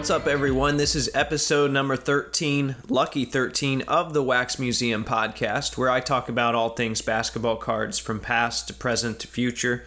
What's 0.00 0.08
up, 0.08 0.26
everyone? 0.26 0.78
This 0.78 0.96
is 0.96 1.10
episode 1.12 1.70
number 1.72 1.94
13, 1.94 2.76
lucky 2.88 3.26
13, 3.26 3.82
of 3.82 4.14
the 4.14 4.22
Wax 4.22 4.58
Museum 4.58 5.04
podcast, 5.04 5.76
where 5.76 5.90
I 5.90 6.00
talk 6.00 6.30
about 6.30 6.54
all 6.54 6.70
things 6.70 7.02
basketball 7.02 7.56
cards 7.56 7.98
from 7.98 8.18
past 8.18 8.66
to 8.68 8.72
present 8.72 9.18
to 9.20 9.26
future. 9.26 9.84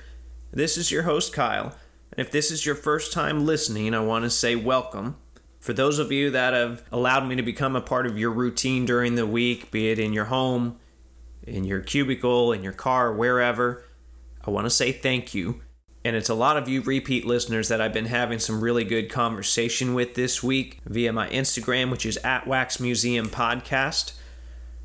This 0.51 0.77
is 0.77 0.91
your 0.91 1.01
host, 1.01 1.33
Kyle. 1.33 1.75
And 2.11 2.23
if 2.23 2.31
this 2.31 2.51
is 2.51 2.63
your 2.63 2.75
first 2.75 3.11
time 3.11 3.47
listening, 3.47 3.95
I 3.95 4.01
want 4.01 4.23
to 4.23 4.29
say 4.29 4.55
welcome. 4.55 5.15
For 5.59 5.73
those 5.73 5.97
of 5.97 6.11
you 6.11 6.29
that 6.29 6.53
have 6.53 6.83
allowed 6.91 7.27
me 7.27 7.35
to 7.35 7.41
become 7.41 7.75
a 7.75 7.81
part 7.81 8.05
of 8.05 8.15
your 8.15 8.29
routine 8.29 8.85
during 8.85 9.15
the 9.15 9.25
week, 9.25 9.71
be 9.71 9.89
it 9.89 9.97
in 9.97 10.13
your 10.13 10.25
home, 10.25 10.77
in 11.41 11.63
your 11.63 11.79
cubicle, 11.79 12.53
in 12.53 12.63
your 12.63 12.71
car, 12.71 13.11
wherever, 13.11 13.83
I 14.45 14.51
want 14.51 14.67
to 14.67 14.69
say 14.69 14.91
thank 14.91 15.33
you. 15.33 15.61
And 16.05 16.15
it's 16.15 16.29
a 16.29 16.35
lot 16.35 16.57
of 16.57 16.67
you 16.67 16.81
repeat 16.81 17.25
listeners 17.25 17.69
that 17.69 17.79
I've 17.79 17.93
been 17.93 18.07
having 18.07 18.39
some 18.39 18.59
really 18.59 18.83
good 18.83 19.09
conversation 19.09 19.93
with 19.93 20.15
this 20.15 20.43
week 20.43 20.79
via 20.85 21.13
my 21.13 21.29
Instagram, 21.29 21.91
which 21.91 22.05
is 22.05 22.17
at 22.17 22.45
Wax 22.45 22.79
Museum 22.79 23.27
Podcast. 23.29 24.13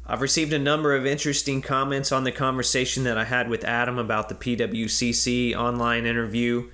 I've 0.07 0.23
received 0.23 0.53
a 0.53 0.59
number 0.59 0.95
of 0.95 1.05
interesting 1.05 1.61
comments 1.61 2.13
on 2.13 2.25
the 2.25 2.33
conversation 2.33 3.03
that 3.05 3.19
I 3.19 3.25
had 3.25 3.51
with 3.51 3.65
Adam 3.65 3.99
about 3.99 4.29
the 4.29 4.37
PWCC 4.37 5.55
online 5.55 6.07
interview. 6.07 6.71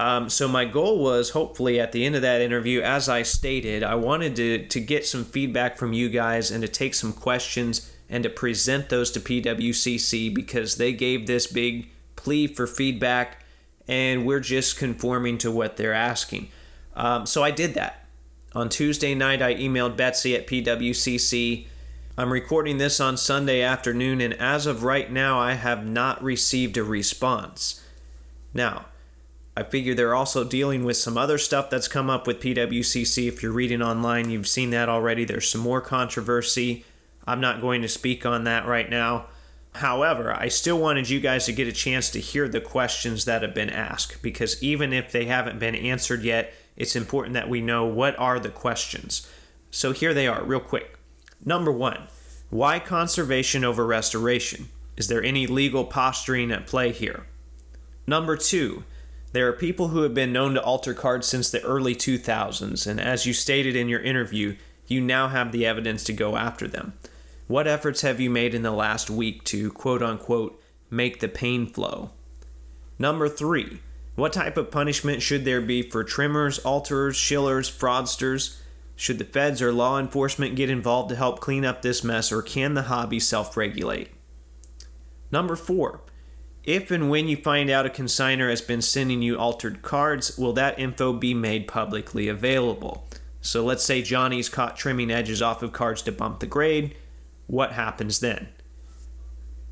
Um, 0.00 0.30
so 0.30 0.46
my 0.46 0.64
goal 0.64 1.02
was 1.02 1.30
hopefully 1.30 1.80
at 1.80 1.90
the 1.90 2.06
end 2.06 2.14
of 2.14 2.22
that 2.22 2.40
interview, 2.40 2.80
as 2.80 3.08
I 3.08 3.22
stated, 3.22 3.82
I 3.82 3.96
wanted 3.96 4.36
to 4.36 4.66
to 4.68 4.80
get 4.80 5.04
some 5.04 5.24
feedback 5.24 5.76
from 5.76 5.92
you 5.92 6.08
guys 6.08 6.52
and 6.52 6.62
to 6.62 6.68
take 6.68 6.94
some 6.94 7.12
questions 7.12 7.92
and 8.08 8.22
to 8.22 8.30
present 8.30 8.88
those 8.88 9.10
to 9.10 9.20
PWCC 9.20 10.32
because 10.32 10.76
they 10.76 10.92
gave 10.92 11.26
this 11.26 11.48
big 11.48 11.90
plea 12.14 12.46
for 12.46 12.68
feedback 12.68 13.44
and 13.88 14.26
we're 14.26 14.40
just 14.40 14.76
conforming 14.76 15.38
to 15.38 15.50
what 15.50 15.76
they're 15.76 15.94
asking. 15.94 16.50
Um, 16.94 17.26
so 17.26 17.42
I 17.42 17.50
did 17.50 17.74
that. 17.74 18.04
On 18.54 18.68
Tuesday 18.68 19.14
night, 19.14 19.42
I 19.42 19.54
emailed 19.54 19.96
Betsy 19.96 20.34
at 20.36 20.46
PWCC. 20.46 21.66
I'm 22.16 22.32
recording 22.32 22.78
this 22.78 23.00
on 23.00 23.16
Sunday 23.16 23.62
afternoon, 23.62 24.20
and 24.20 24.34
as 24.34 24.66
of 24.66 24.82
right 24.82 25.10
now, 25.10 25.38
I 25.38 25.52
have 25.52 25.86
not 25.86 26.22
received 26.22 26.76
a 26.76 26.84
response. 26.84 27.84
Now, 28.52 28.86
I 29.56 29.62
figure 29.62 29.94
they're 29.94 30.14
also 30.14 30.44
dealing 30.44 30.84
with 30.84 30.96
some 30.96 31.18
other 31.18 31.38
stuff 31.38 31.70
that's 31.70 31.88
come 31.88 32.08
up 32.08 32.26
with 32.26 32.40
PWCC. 32.40 33.28
If 33.28 33.42
you're 33.42 33.52
reading 33.52 33.82
online, 33.82 34.30
you've 34.30 34.48
seen 34.48 34.70
that 34.70 34.88
already. 34.88 35.24
There's 35.24 35.48
some 35.48 35.60
more 35.60 35.80
controversy. 35.80 36.84
I'm 37.26 37.40
not 37.40 37.60
going 37.60 37.82
to 37.82 37.88
speak 37.88 38.24
on 38.24 38.44
that 38.44 38.66
right 38.66 38.88
now. 38.88 39.26
However, 39.78 40.34
I 40.34 40.48
still 40.48 40.78
wanted 40.78 41.08
you 41.08 41.20
guys 41.20 41.46
to 41.46 41.52
get 41.52 41.68
a 41.68 41.72
chance 41.72 42.10
to 42.10 42.20
hear 42.20 42.48
the 42.48 42.60
questions 42.60 43.24
that 43.26 43.42
have 43.42 43.54
been 43.54 43.70
asked 43.70 44.20
because 44.22 44.60
even 44.60 44.92
if 44.92 45.12
they 45.12 45.26
haven't 45.26 45.60
been 45.60 45.76
answered 45.76 46.22
yet, 46.22 46.52
it's 46.76 46.96
important 46.96 47.34
that 47.34 47.48
we 47.48 47.60
know 47.60 47.84
what 47.84 48.18
are 48.18 48.40
the 48.40 48.48
questions. 48.48 49.28
So 49.70 49.92
here 49.92 50.12
they 50.12 50.26
are, 50.26 50.42
real 50.42 50.58
quick. 50.58 50.98
Number 51.44 51.70
one, 51.70 52.08
why 52.50 52.80
conservation 52.80 53.64
over 53.64 53.86
restoration? 53.86 54.68
Is 54.96 55.06
there 55.06 55.22
any 55.22 55.46
legal 55.46 55.84
posturing 55.84 56.50
at 56.50 56.66
play 56.66 56.90
here? 56.90 57.26
Number 58.04 58.36
two, 58.36 58.82
there 59.30 59.46
are 59.46 59.52
people 59.52 59.88
who 59.88 60.02
have 60.02 60.14
been 60.14 60.32
known 60.32 60.54
to 60.54 60.62
alter 60.62 60.94
cards 60.94 61.28
since 61.28 61.50
the 61.50 61.62
early 61.62 61.94
2000s, 61.94 62.84
and 62.84 63.00
as 63.00 63.26
you 63.26 63.32
stated 63.32 63.76
in 63.76 63.88
your 63.88 64.00
interview, 64.00 64.56
you 64.88 65.00
now 65.00 65.28
have 65.28 65.52
the 65.52 65.64
evidence 65.64 66.02
to 66.04 66.12
go 66.12 66.36
after 66.36 66.66
them. 66.66 66.94
What 67.48 67.66
efforts 67.66 68.02
have 68.02 68.20
you 68.20 68.28
made 68.28 68.54
in 68.54 68.60
the 68.60 68.70
last 68.70 69.08
week 69.08 69.42
to 69.44 69.72
quote 69.72 70.02
unquote 70.02 70.62
make 70.90 71.20
the 71.20 71.28
pain 71.28 71.66
flow? 71.66 72.10
Number 72.98 73.26
three, 73.26 73.80
what 74.16 74.34
type 74.34 74.58
of 74.58 74.70
punishment 74.70 75.22
should 75.22 75.46
there 75.46 75.62
be 75.62 75.80
for 75.80 76.04
trimmers, 76.04 76.58
alterers, 76.58 77.14
shillers, 77.14 77.70
fraudsters? 77.70 78.60
Should 78.96 79.18
the 79.18 79.24
feds 79.24 79.62
or 79.62 79.72
law 79.72 79.98
enforcement 79.98 80.56
get 80.56 80.68
involved 80.68 81.08
to 81.08 81.16
help 81.16 81.40
clean 81.40 81.64
up 81.64 81.80
this 81.80 82.04
mess, 82.04 82.30
or 82.30 82.42
can 82.42 82.74
the 82.74 82.82
hobby 82.82 83.18
self 83.18 83.56
regulate? 83.56 84.10
Number 85.32 85.56
four, 85.56 86.02
if 86.64 86.90
and 86.90 87.08
when 87.08 87.28
you 87.28 87.36
find 87.38 87.70
out 87.70 87.86
a 87.86 87.90
consigner 87.90 88.50
has 88.50 88.60
been 88.60 88.82
sending 88.82 89.22
you 89.22 89.38
altered 89.38 89.80
cards, 89.80 90.36
will 90.36 90.52
that 90.52 90.78
info 90.78 91.14
be 91.14 91.32
made 91.32 91.66
publicly 91.66 92.28
available? 92.28 93.06
So 93.40 93.64
let's 93.64 93.84
say 93.84 94.02
Johnny's 94.02 94.50
caught 94.50 94.76
trimming 94.76 95.10
edges 95.10 95.40
off 95.40 95.62
of 95.62 95.72
cards 95.72 96.02
to 96.02 96.12
bump 96.12 96.40
the 96.40 96.46
grade 96.46 96.94
what 97.48 97.72
happens 97.72 98.20
then? 98.20 98.48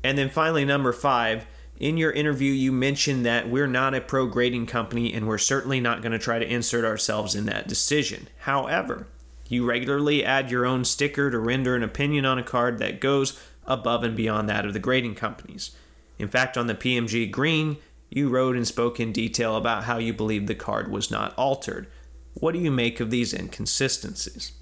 And 0.03 0.17
then 0.17 0.29
finally, 0.29 0.65
number 0.65 0.91
five, 0.91 1.47
in 1.79 1.95
your 1.95 2.11
interview, 2.11 2.51
you 2.51 2.71
mentioned 2.71 3.25
that 3.25 3.49
we're 3.49 3.67
not 3.67 3.93
a 3.93 4.01
pro 4.01 4.27
grading 4.27 4.65
company 4.65 5.13
and 5.13 5.27
we're 5.27 5.37
certainly 5.37 5.79
not 5.79 6.01
going 6.01 6.11
to 6.11 6.19
try 6.19 6.39
to 6.39 6.51
insert 6.51 6.83
ourselves 6.83 7.35
in 7.35 7.45
that 7.45 7.67
decision. 7.67 8.27
However, 8.39 9.07
you 9.47 9.65
regularly 9.65 10.25
add 10.25 10.51
your 10.51 10.65
own 10.65 10.83
sticker 10.83 11.31
to 11.31 11.39
render 11.39 11.75
an 11.75 11.83
opinion 11.83 12.25
on 12.25 12.39
a 12.39 12.43
card 12.43 12.79
that 12.79 12.99
goes 12.99 13.39
above 13.65 14.03
and 14.03 14.15
beyond 14.15 14.49
that 14.49 14.65
of 14.65 14.73
the 14.73 14.79
grading 14.79 15.15
companies. 15.15 15.71
In 16.17 16.27
fact, 16.27 16.57
on 16.57 16.67
the 16.67 16.75
PMG 16.75 17.29
Green, 17.29 17.77
you 18.09 18.29
wrote 18.29 18.55
and 18.55 18.67
spoke 18.67 18.99
in 18.99 19.11
detail 19.11 19.55
about 19.55 19.83
how 19.83 19.97
you 19.97 20.13
believe 20.13 20.47
the 20.47 20.55
card 20.55 20.89
was 20.89 21.11
not 21.11 21.37
altered. 21.37 21.87
What 22.33 22.53
do 22.53 22.59
you 22.59 22.71
make 22.71 22.99
of 22.99 23.11
these 23.11 23.33
inconsistencies? 23.33 24.53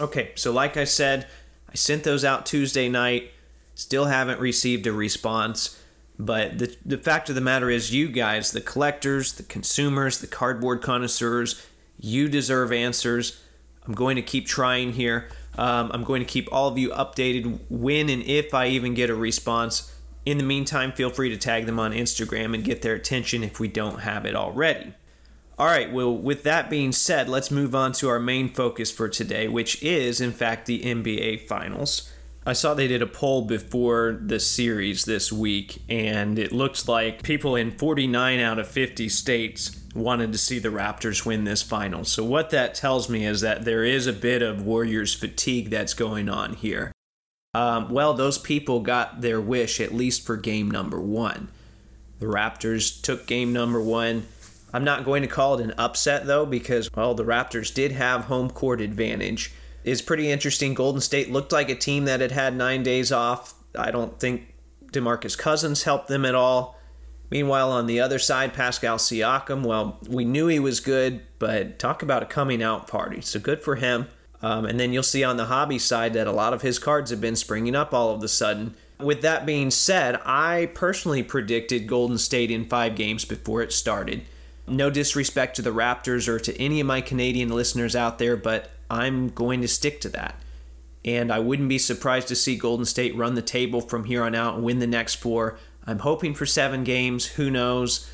Okay, 0.00 0.32
so 0.34 0.50
like 0.50 0.76
I 0.76 0.84
said, 0.84 1.28
I 1.74 1.76
sent 1.76 2.04
those 2.04 2.24
out 2.24 2.46
Tuesday 2.46 2.88
night. 2.88 3.32
Still 3.74 4.04
haven't 4.06 4.38
received 4.38 4.86
a 4.86 4.92
response. 4.92 5.80
But 6.16 6.58
the, 6.58 6.76
the 6.84 6.98
fact 6.98 7.28
of 7.28 7.34
the 7.34 7.40
matter 7.40 7.68
is, 7.68 7.92
you 7.92 8.06
guys, 8.06 8.52
the 8.52 8.60
collectors, 8.60 9.32
the 9.32 9.42
consumers, 9.42 10.20
the 10.20 10.28
cardboard 10.28 10.80
connoisseurs, 10.80 11.66
you 11.98 12.28
deserve 12.28 12.70
answers. 12.70 13.42
I'm 13.84 13.94
going 13.94 14.14
to 14.14 14.22
keep 14.22 14.46
trying 14.46 14.92
here. 14.92 15.28
Um, 15.58 15.90
I'm 15.92 16.04
going 16.04 16.20
to 16.20 16.26
keep 16.26 16.48
all 16.52 16.68
of 16.68 16.78
you 16.78 16.90
updated 16.90 17.58
when 17.68 18.08
and 18.08 18.22
if 18.22 18.54
I 18.54 18.68
even 18.68 18.94
get 18.94 19.10
a 19.10 19.14
response. 19.14 19.92
In 20.24 20.38
the 20.38 20.44
meantime, 20.44 20.92
feel 20.92 21.10
free 21.10 21.30
to 21.30 21.36
tag 21.36 21.66
them 21.66 21.80
on 21.80 21.92
Instagram 21.92 22.54
and 22.54 22.62
get 22.62 22.82
their 22.82 22.94
attention 22.94 23.42
if 23.42 23.58
we 23.58 23.66
don't 23.66 24.00
have 24.00 24.24
it 24.24 24.36
already. 24.36 24.94
All 25.56 25.66
right, 25.66 25.92
well, 25.92 26.16
with 26.16 26.42
that 26.42 26.68
being 26.68 26.90
said, 26.90 27.28
let's 27.28 27.50
move 27.50 27.76
on 27.76 27.92
to 27.92 28.08
our 28.08 28.18
main 28.18 28.48
focus 28.48 28.90
for 28.90 29.08
today, 29.08 29.46
which 29.46 29.80
is, 29.84 30.20
in 30.20 30.32
fact, 30.32 30.66
the 30.66 30.82
NBA 30.82 31.46
Finals. 31.46 32.10
I 32.44 32.54
saw 32.54 32.74
they 32.74 32.88
did 32.88 33.02
a 33.02 33.06
poll 33.06 33.42
before 33.42 34.18
the 34.20 34.40
series 34.40 35.04
this 35.04 35.32
week, 35.32 35.80
and 35.88 36.40
it 36.40 36.50
looks 36.50 36.88
like 36.88 37.22
people 37.22 37.54
in 37.54 37.70
49 37.70 38.40
out 38.40 38.58
of 38.58 38.66
50 38.66 39.08
states 39.08 39.80
wanted 39.94 40.32
to 40.32 40.38
see 40.38 40.58
the 40.58 40.70
Raptors 40.70 41.24
win 41.24 41.44
this 41.44 41.62
final. 41.62 42.04
So, 42.04 42.24
what 42.24 42.50
that 42.50 42.74
tells 42.74 43.08
me 43.08 43.24
is 43.24 43.40
that 43.40 43.64
there 43.64 43.84
is 43.84 44.08
a 44.08 44.12
bit 44.12 44.42
of 44.42 44.66
Warriors 44.66 45.14
fatigue 45.14 45.70
that's 45.70 45.94
going 45.94 46.28
on 46.28 46.54
here. 46.54 46.90
Um, 47.54 47.88
well, 47.90 48.12
those 48.12 48.38
people 48.38 48.80
got 48.80 49.20
their 49.20 49.40
wish, 49.40 49.80
at 49.80 49.94
least 49.94 50.26
for 50.26 50.36
game 50.36 50.68
number 50.68 51.00
one. 51.00 51.48
The 52.18 52.26
Raptors 52.26 53.00
took 53.00 53.26
game 53.26 53.52
number 53.52 53.80
one 53.80 54.26
I'm 54.74 54.82
not 54.82 55.04
going 55.04 55.22
to 55.22 55.28
call 55.28 55.54
it 55.54 55.62
an 55.62 55.72
upset 55.78 56.26
though, 56.26 56.44
because 56.44 56.90
well, 56.96 57.14
the 57.14 57.24
Raptors 57.24 57.72
did 57.72 57.92
have 57.92 58.24
home 58.24 58.50
court 58.50 58.80
advantage. 58.80 59.52
It's 59.84 60.02
pretty 60.02 60.32
interesting. 60.32 60.74
Golden 60.74 61.00
State 61.00 61.30
looked 61.30 61.52
like 61.52 61.70
a 61.70 61.76
team 61.76 62.06
that 62.06 62.20
had 62.20 62.32
had 62.32 62.56
nine 62.56 62.82
days 62.82 63.12
off. 63.12 63.54
I 63.78 63.92
don't 63.92 64.18
think 64.18 64.52
DeMarcus 64.86 65.38
Cousins 65.38 65.84
helped 65.84 66.08
them 66.08 66.24
at 66.24 66.34
all. 66.34 66.76
Meanwhile, 67.30 67.70
on 67.70 67.86
the 67.86 68.00
other 68.00 68.18
side, 68.18 68.52
Pascal 68.52 68.96
Siakam, 68.96 69.64
well, 69.64 70.00
we 70.08 70.24
knew 70.24 70.48
he 70.48 70.58
was 70.58 70.80
good, 70.80 71.22
but 71.38 71.78
talk 71.78 72.02
about 72.02 72.24
a 72.24 72.26
coming 72.26 72.60
out 72.60 72.88
party. 72.88 73.20
So 73.20 73.38
good 73.38 73.62
for 73.62 73.76
him. 73.76 74.08
Um, 74.42 74.66
and 74.66 74.80
then 74.80 74.92
you'll 74.92 75.04
see 75.04 75.22
on 75.22 75.36
the 75.36 75.46
hobby 75.46 75.78
side 75.78 76.14
that 76.14 76.26
a 76.26 76.32
lot 76.32 76.52
of 76.52 76.62
his 76.62 76.80
cards 76.80 77.12
have 77.12 77.20
been 77.20 77.36
springing 77.36 77.76
up 77.76 77.94
all 77.94 78.10
of 78.10 78.22
a 78.24 78.28
sudden. 78.28 78.74
With 78.98 79.22
that 79.22 79.46
being 79.46 79.70
said, 79.70 80.20
I 80.24 80.70
personally 80.74 81.22
predicted 81.22 81.86
Golden 81.86 82.18
State 82.18 82.50
in 82.50 82.64
five 82.64 82.96
games 82.96 83.24
before 83.24 83.62
it 83.62 83.72
started. 83.72 84.22
No 84.66 84.90
disrespect 84.90 85.56
to 85.56 85.62
the 85.62 85.72
Raptors 85.72 86.26
or 86.26 86.38
to 86.38 86.60
any 86.60 86.80
of 86.80 86.86
my 86.86 87.00
Canadian 87.00 87.50
listeners 87.50 87.94
out 87.94 88.18
there, 88.18 88.36
but 88.36 88.70
I'm 88.90 89.28
going 89.28 89.60
to 89.60 89.68
stick 89.68 90.00
to 90.02 90.08
that. 90.10 90.36
And 91.04 91.30
I 91.30 91.38
wouldn't 91.38 91.68
be 91.68 91.78
surprised 91.78 92.28
to 92.28 92.36
see 92.36 92.56
Golden 92.56 92.86
State 92.86 93.14
run 93.14 93.34
the 93.34 93.42
table 93.42 93.82
from 93.82 94.04
here 94.04 94.22
on 94.22 94.34
out 94.34 94.54
and 94.54 94.64
win 94.64 94.78
the 94.78 94.86
next 94.86 95.16
four. 95.16 95.58
I'm 95.86 95.98
hoping 95.98 96.34
for 96.34 96.46
seven 96.46 96.82
games. 96.82 97.26
Who 97.26 97.50
knows? 97.50 98.10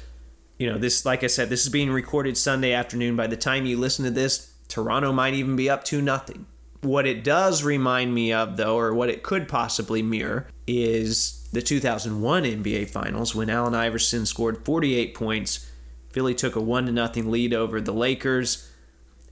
You 0.58 0.70
know, 0.70 0.76
this, 0.76 1.05
like 1.06 1.23
I 1.23 1.29
said, 1.29 1.50
this 1.50 1.62
is 1.62 1.69
being 1.69 1.93
recorded 1.93 2.37
Sunday 2.37 2.73
afternoon. 2.73 3.14
By 3.14 3.29
the 3.29 3.37
time 3.37 3.64
you 3.64 3.79
listen 3.79 4.05
to 4.05 4.11
this, 4.11 4.53
Toronto 4.69 5.12
might 5.12 5.35
even 5.35 5.55
be 5.55 5.70
up 5.70 5.85
to 5.85 6.03
nothing. 6.03 6.46
What 6.82 7.06
it 7.06 7.23
does 7.23 7.62
remind 7.62 8.14
me 8.14 8.32
of, 8.32 8.56
though, 8.56 8.76
or 8.76 8.93
what 8.93 9.08
it 9.08 9.23
could 9.23 9.49
possibly 9.49 10.03
mirror, 10.03 10.49
is 10.67 11.49
the 11.53 11.62
2001 11.62 12.43
NBA 12.44 12.91
Finals 12.91 13.35
when 13.35 13.50
Allen 13.50 13.75
Iverson 13.75 14.26
scored 14.26 14.64
48 14.64 15.14
points 15.14 15.69
Philly 16.11 16.35
took 16.35 16.57
a 16.57 16.61
1 16.61 16.87
to 16.87 16.93
nothing 16.93 17.31
lead 17.31 17.55
over 17.55 17.81
the 17.81 17.93
Lakers, 17.93 18.71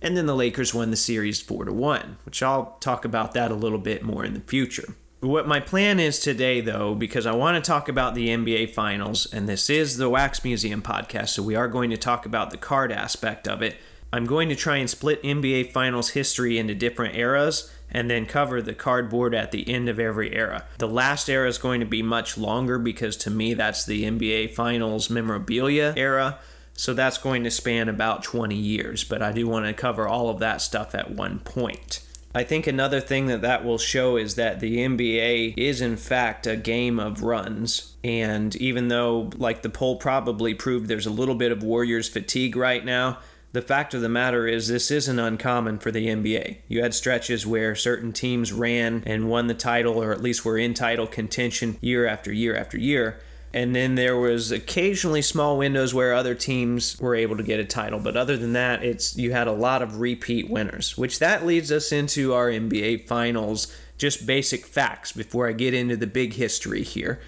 and 0.01 0.17
then 0.17 0.27
the 0.27 0.37
Lakers 0.37 0.73
won 0.73 0.91
the 0.91 0.97
series 0.97 1.41
4 1.41 1.65
to 1.65 1.73
1, 1.73 2.19
which 2.25 2.43
I'll 2.43 2.77
talk 2.81 3.05
about 3.05 3.35
that 3.35 3.51
a 3.51 3.57
little 3.57 3.79
bit 3.79 4.03
more 4.03 4.25
in 4.25 4.35
the 4.35 4.41
future. 4.41 4.95
What 5.21 5.49
my 5.49 5.59
plan 5.59 5.99
is 5.99 6.21
today, 6.21 6.61
though, 6.61 6.95
because 6.95 7.27
I 7.27 7.33
want 7.33 7.63
to 7.63 7.69
talk 7.69 7.89
about 7.89 8.15
the 8.15 8.29
NBA 8.29 8.73
Finals, 8.73 9.27
and 9.33 9.49
this 9.49 9.69
is 9.69 9.97
the 9.97 10.09
Wax 10.09 10.45
Museum 10.45 10.81
podcast, 10.81 11.31
so 11.31 11.43
we 11.43 11.57
are 11.57 11.67
going 11.67 11.91
to 11.91 11.97
talk 11.97 12.25
about 12.25 12.51
the 12.51 12.57
card 12.57 12.93
aspect 12.93 13.49
of 13.49 13.61
it. 13.61 13.77
I'm 14.13 14.27
going 14.27 14.49
to 14.49 14.55
try 14.55 14.77
and 14.77 14.89
split 14.89 15.23
NBA 15.25 15.73
Finals 15.73 16.11
history 16.11 16.57
into 16.57 16.75
different 16.75 17.17
eras 17.17 17.71
and 17.91 18.09
then 18.09 18.27
cover 18.27 18.63
the 18.63 18.75
cardboard 18.75 19.35
at 19.35 19.51
the 19.51 19.69
end 19.69 19.89
of 19.89 19.99
every 19.99 20.35
era. 20.35 20.65
The 20.79 20.89
last 20.89 21.29
era 21.29 21.49
is 21.49 21.59
going 21.59 21.81
to 21.81 21.87
be 21.87 22.03
much 22.03 22.39
longer 22.39 22.79
because 22.79 23.17
to 23.19 23.31
me 23.31 23.55
that's 23.55 23.85
the 23.85 24.05
NBA 24.05 24.55
Finals 24.55 25.11
memorabilia 25.11 25.95
era. 25.97 26.39
So 26.79 26.95
that's 26.95 27.19
going 27.19 27.43
to 27.43 27.51
span 27.51 27.89
about 27.89 28.23
20 28.23 28.55
years, 28.55 29.03
but 29.03 29.21
I 29.21 29.33
do 29.33 29.49
want 29.49 29.67
to 29.67 29.75
cover 29.75 30.07
all 30.07 30.31
of 30.31 30.39
that 30.39 30.63
stuff 30.63 30.95
at 30.95 31.11
one 31.11 31.41
point. 31.41 32.03
I 32.33 32.45
think 32.45 32.69
another 32.69 33.01
thing 33.01 33.27
that 33.27 33.43
that 33.43 33.65
will 33.65 33.79
show 33.79 34.17
is 34.17 34.37
that 34.37 34.61
the 34.61 34.77
NBA 34.79 35.55
is 35.57 35.81
in 35.81 35.97
fact 35.97 36.47
a 36.47 36.55
game 36.55 37.01
of 37.01 37.25
runs. 37.25 37.97
And 38.05 38.55
even 38.57 38.87
though, 38.87 39.33
like 39.37 39.63
the 39.63 39.69
poll 39.69 39.97
probably 39.97 40.55
proved, 40.55 40.87
there's 40.87 41.05
a 41.05 41.11
little 41.11 41.35
bit 41.35 41.51
of 41.51 41.65
Warriors 41.65 42.09
fatigue 42.09 42.55
right 42.55 42.85
now, 42.85 43.19
the 43.51 43.61
fact 43.61 43.93
of 43.93 44.01
the 44.01 44.09
matter 44.09 44.47
is 44.47 44.69
this 44.69 44.93
isn't 44.93 45.19
uncommon 45.19 45.81
for 45.81 45.91
the 45.91 46.07
NBA. 46.07 46.59
You 46.69 46.83
had 46.83 46.95
stretches 46.95 47.45
where 47.45 47.75
certain 47.75 48.13
teams 48.13 48.53
ran 48.53 49.03
and 49.05 49.29
won 49.29 49.49
the 49.49 49.55
title 49.55 50.01
or 50.01 50.13
at 50.13 50.23
least 50.23 50.45
were 50.45 50.59
in 50.59 50.75
title 50.75 51.09
contention 51.09 51.77
year 51.81 52.07
after 52.07 52.33
year 52.33 52.55
after 52.55 52.79
year. 52.79 53.19
And 53.55 53.75
then 53.75 53.95
there 53.95 54.17
was 54.17 54.51
occasionally 54.53 55.23
small 55.23 55.57
windows 55.57 55.95
where 55.95 56.13
other 56.13 56.35
teams 56.35 57.01
were 57.01 57.15
able 57.15 57.37
to 57.37 57.43
get 57.43 57.59
a 57.59 57.65
title, 57.65 57.99
but 57.99 58.17
other 58.17 58.37
than 58.37 58.53
that, 58.53 58.85
it's 58.85 59.17
you 59.17 59.33
had 59.33 59.49
a 59.49 59.53
lot 59.53 59.81
of 59.81 60.01
repeat 60.01 60.51
winners, 60.51 60.99
which 60.99 61.19
that 61.19 61.47
leads 61.47 61.73
us 61.73 61.91
into 61.91 62.35
our 62.35 62.51
NBA 62.51 63.07
finals, 63.07 63.75
just 63.97 64.27
basic 64.27 64.67
facts 64.67 65.13
before 65.13 65.49
I 65.49 65.53
get 65.53 65.73
into 65.73 65.97
the 65.97 66.07
big 66.07 66.35
history 66.35 66.83
here. 66.83 67.21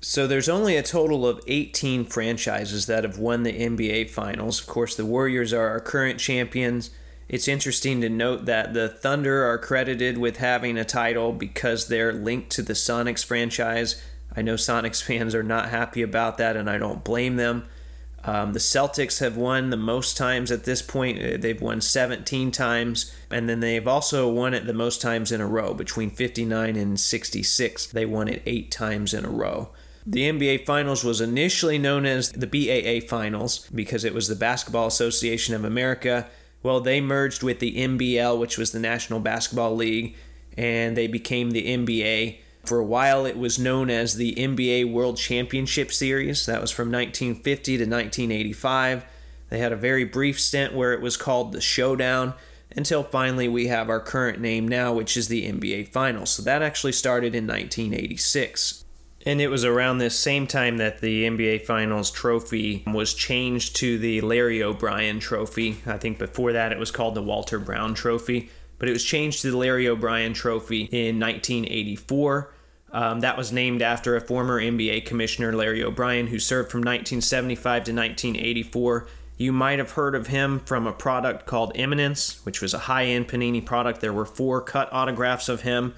So 0.00 0.26
there's 0.26 0.48
only 0.48 0.76
a 0.76 0.82
total 0.82 1.26
of 1.26 1.40
18 1.46 2.06
franchises 2.06 2.86
that 2.86 3.04
have 3.04 3.18
won 3.18 3.42
the 3.42 3.52
NBA 3.52 4.10
finals. 4.10 4.58
Of 4.60 4.66
course, 4.66 4.96
the 4.96 5.04
Warriors 5.04 5.52
are 5.52 5.68
our 5.68 5.80
current 5.80 6.18
champions. 6.18 6.90
It's 7.28 7.46
interesting 7.46 8.00
to 8.00 8.08
note 8.08 8.46
that 8.46 8.72
the 8.72 8.88
Thunder 8.88 9.44
are 9.44 9.58
credited 9.58 10.18
with 10.18 10.38
having 10.38 10.76
a 10.76 10.84
title 10.84 11.32
because 11.32 11.86
they're 11.86 12.12
linked 12.12 12.50
to 12.50 12.62
the 12.62 12.72
Sonics 12.72 13.24
franchise 13.24 14.02
I 14.34 14.42
know 14.42 14.54
Sonics 14.54 15.02
fans 15.06 15.34
are 15.34 15.42
not 15.42 15.70
happy 15.70 16.02
about 16.02 16.38
that, 16.38 16.56
and 16.56 16.68
I 16.68 16.78
don't 16.78 17.04
blame 17.04 17.36
them. 17.36 17.66
Um, 18.22 18.52
the 18.52 18.58
Celtics 18.58 19.20
have 19.20 19.36
won 19.36 19.70
the 19.70 19.78
most 19.78 20.16
times 20.16 20.50
at 20.50 20.64
this 20.64 20.82
point. 20.82 21.22
Uh, 21.22 21.36
they've 21.38 21.60
won 21.60 21.80
17 21.80 22.50
times, 22.50 23.14
and 23.30 23.48
then 23.48 23.60
they've 23.60 23.88
also 23.88 24.28
won 24.28 24.52
it 24.52 24.66
the 24.66 24.74
most 24.74 25.00
times 25.00 25.32
in 25.32 25.40
a 25.40 25.46
row, 25.46 25.72
between 25.72 26.10
59 26.10 26.76
and 26.76 27.00
66. 27.00 27.86
They 27.86 28.04
won 28.04 28.28
it 28.28 28.42
eight 28.44 28.70
times 28.70 29.14
in 29.14 29.24
a 29.24 29.30
row. 29.30 29.70
The 30.06 30.30
NBA 30.30 30.66
Finals 30.66 31.04
was 31.04 31.20
initially 31.20 31.78
known 31.78 32.04
as 32.04 32.32
the 32.32 32.46
BAA 32.46 33.06
Finals 33.06 33.68
because 33.74 34.04
it 34.04 34.14
was 34.14 34.28
the 34.28 34.36
Basketball 34.36 34.86
Association 34.86 35.54
of 35.54 35.64
America. 35.64 36.26
Well, 36.62 36.80
they 36.80 37.00
merged 37.00 37.42
with 37.42 37.58
the 37.58 37.76
NBL, 37.76 38.38
which 38.38 38.58
was 38.58 38.72
the 38.72 38.80
National 38.80 39.20
Basketball 39.20 39.76
League, 39.76 40.16
and 40.56 40.96
they 40.96 41.06
became 41.06 41.52
the 41.52 41.66
NBA. 41.66 42.38
For 42.64 42.78
a 42.78 42.84
while, 42.84 43.26
it 43.26 43.38
was 43.38 43.58
known 43.58 43.90
as 43.90 44.14
the 44.14 44.34
NBA 44.34 44.92
World 44.92 45.16
Championship 45.16 45.90
Series. 45.92 46.46
That 46.46 46.60
was 46.60 46.70
from 46.70 46.90
1950 46.92 47.78
to 47.78 47.84
1985. 47.84 49.04
They 49.48 49.58
had 49.58 49.72
a 49.72 49.76
very 49.76 50.04
brief 50.04 50.38
stint 50.38 50.74
where 50.74 50.92
it 50.92 51.00
was 51.00 51.16
called 51.16 51.52
the 51.52 51.60
Showdown 51.60 52.34
until 52.76 53.02
finally 53.02 53.48
we 53.48 53.66
have 53.66 53.88
our 53.88 54.00
current 54.00 54.40
name 54.40 54.68
now, 54.68 54.92
which 54.92 55.16
is 55.16 55.28
the 55.28 55.50
NBA 55.50 55.88
Finals. 55.88 56.30
So 56.30 56.42
that 56.42 56.62
actually 56.62 56.92
started 56.92 57.34
in 57.34 57.46
1986. 57.46 58.84
And 59.26 59.40
it 59.40 59.48
was 59.48 59.64
around 59.64 59.98
this 59.98 60.18
same 60.18 60.46
time 60.46 60.78
that 60.78 61.00
the 61.00 61.24
NBA 61.24 61.66
Finals 61.66 62.10
trophy 62.10 62.82
was 62.86 63.12
changed 63.12 63.76
to 63.76 63.98
the 63.98 64.20
Larry 64.22 64.62
O'Brien 64.62 65.20
trophy. 65.20 65.78
I 65.84 65.98
think 65.98 66.18
before 66.18 66.52
that 66.52 66.72
it 66.72 66.78
was 66.78 66.90
called 66.90 67.14
the 67.14 67.22
Walter 67.22 67.58
Brown 67.58 67.94
trophy 67.94 68.50
but 68.80 68.88
it 68.88 68.92
was 68.92 69.04
changed 69.04 69.42
to 69.42 69.50
the 69.52 69.56
Larry 69.56 69.86
O'Brien 69.86 70.32
Trophy 70.32 70.88
in 70.90 71.20
1984. 71.20 72.52
Um, 72.92 73.20
that 73.20 73.36
was 73.36 73.52
named 73.52 73.82
after 73.82 74.16
a 74.16 74.20
former 74.20 74.60
NBA 74.60 75.04
commissioner, 75.04 75.52
Larry 75.52 75.84
O'Brien, 75.84 76.26
who 76.26 76.40
served 76.40 76.72
from 76.72 76.80
1975 76.80 77.84
to 77.84 77.92
1984. 77.92 79.06
You 79.36 79.52
might 79.52 79.78
have 79.78 79.92
heard 79.92 80.14
of 80.14 80.26
him 80.26 80.60
from 80.60 80.86
a 80.86 80.92
product 80.92 81.46
called 81.46 81.72
Eminence, 81.74 82.44
which 82.44 82.60
was 82.60 82.74
a 82.74 82.80
high 82.80 83.04
end 83.04 83.28
Panini 83.28 83.64
product. 83.64 84.00
There 84.00 84.14
were 84.14 84.26
four 84.26 84.60
cut 84.62 84.92
autographs 84.92 85.48
of 85.48 85.60
him. 85.60 85.94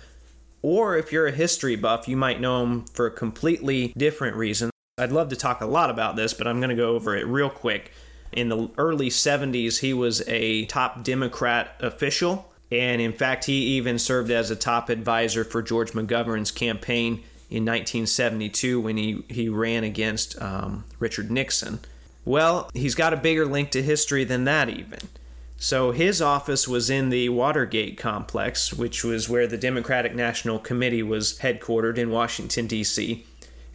Or 0.60 0.96
if 0.96 1.12
you're 1.12 1.26
a 1.28 1.32
history 1.32 1.76
buff, 1.76 2.08
you 2.08 2.16
might 2.16 2.40
know 2.40 2.62
him 2.62 2.84
for 2.86 3.06
a 3.06 3.10
completely 3.10 3.94
different 3.96 4.36
reason. 4.36 4.70
I'd 4.98 5.12
love 5.12 5.28
to 5.30 5.36
talk 5.36 5.60
a 5.60 5.66
lot 5.66 5.88
about 5.88 6.16
this, 6.16 6.34
but 6.34 6.46
I'm 6.46 6.58
going 6.58 6.70
to 6.70 6.76
go 6.76 6.94
over 6.94 7.16
it 7.16 7.26
real 7.26 7.50
quick. 7.50 7.92
In 8.32 8.48
the 8.48 8.70
early 8.76 9.08
70s, 9.08 9.80
he 9.80 9.94
was 9.94 10.22
a 10.28 10.64
top 10.66 11.02
Democrat 11.02 11.74
official 11.80 12.51
and 12.72 13.02
in 13.02 13.12
fact, 13.12 13.44
he 13.44 13.76
even 13.76 13.98
served 13.98 14.30
as 14.30 14.50
a 14.50 14.56
top 14.56 14.88
advisor 14.88 15.44
for 15.44 15.60
George 15.60 15.92
McGovern's 15.92 16.50
campaign 16.50 17.22
in 17.50 17.66
1972 17.66 18.80
when 18.80 18.96
he, 18.96 19.22
he 19.28 19.50
ran 19.50 19.84
against 19.84 20.40
um, 20.40 20.84
Richard 20.98 21.30
Nixon. 21.30 21.80
Well, 22.24 22.70
he's 22.72 22.94
got 22.94 23.12
a 23.12 23.18
bigger 23.18 23.44
link 23.44 23.72
to 23.72 23.82
history 23.82 24.24
than 24.24 24.44
that, 24.44 24.70
even. 24.70 25.00
So 25.58 25.90
his 25.90 26.22
office 26.22 26.66
was 26.66 26.88
in 26.88 27.10
the 27.10 27.28
Watergate 27.28 27.98
complex, 27.98 28.72
which 28.72 29.04
was 29.04 29.28
where 29.28 29.46
the 29.46 29.58
Democratic 29.58 30.14
National 30.14 30.58
Committee 30.58 31.02
was 31.02 31.40
headquartered 31.40 31.98
in 31.98 32.10
Washington, 32.10 32.66
D.C. 32.66 33.26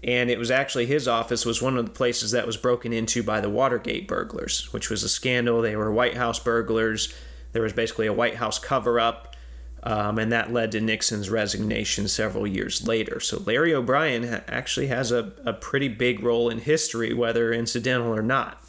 And 0.04 0.32
it 0.32 0.40
was 0.40 0.50
actually 0.50 0.88
his 0.88 1.08
office 1.08 1.46
was 1.46 1.62
one 1.62 1.78
of 1.78 1.86
the 1.86 1.92
places 1.92 2.32
that 2.32 2.48
was 2.48 2.58
broken 2.58 2.92
into 2.92 3.22
by 3.22 3.42
the 3.42 3.50
Watergate 3.50 4.08
burglars, 4.08 4.74
which 4.74 4.90
was 4.90 5.04
a 5.04 5.10
scandal. 5.10 5.62
They 5.62 5.76
were 5.76 5.92
White 5.92 6.18
House 6.18 6.40
burglars 6.40 7.14
there 7.54 7.62
was 7.62 7.74
basically 7.74 8.08
a 8.08 8.14
White 8.14 8.36
House 8.36 8.60
cover 8.60 9.00
up, 9.00 9.36
um, 9.84 10.18
and 10.20 10.32
that 10.32 10.52
led 10.52 10.72
to 10.74 10.82
Nixon's 10.82 11.30
resignation 11.30 12.08
several 12.08 12.46
years 12.46 12.88
later. 12.88 13.20
So 13.20 13.42
Larry 13.46 13.74
O'Brien 13.74 14.28
ha- 14.28 14.42
actually 14.48 14.88
has 14.88 15.12
a, 15.12 15.34
a 15.46 15.54
pretty 15.54 15.88
big 15.88 16.24
role 16.24 16.50
in 16.50 16.60
history, 16.60 17.14
whether 17.14 17.54
incidental 17.54 18.14
or 18.14 18.24
not. 18.24 18.62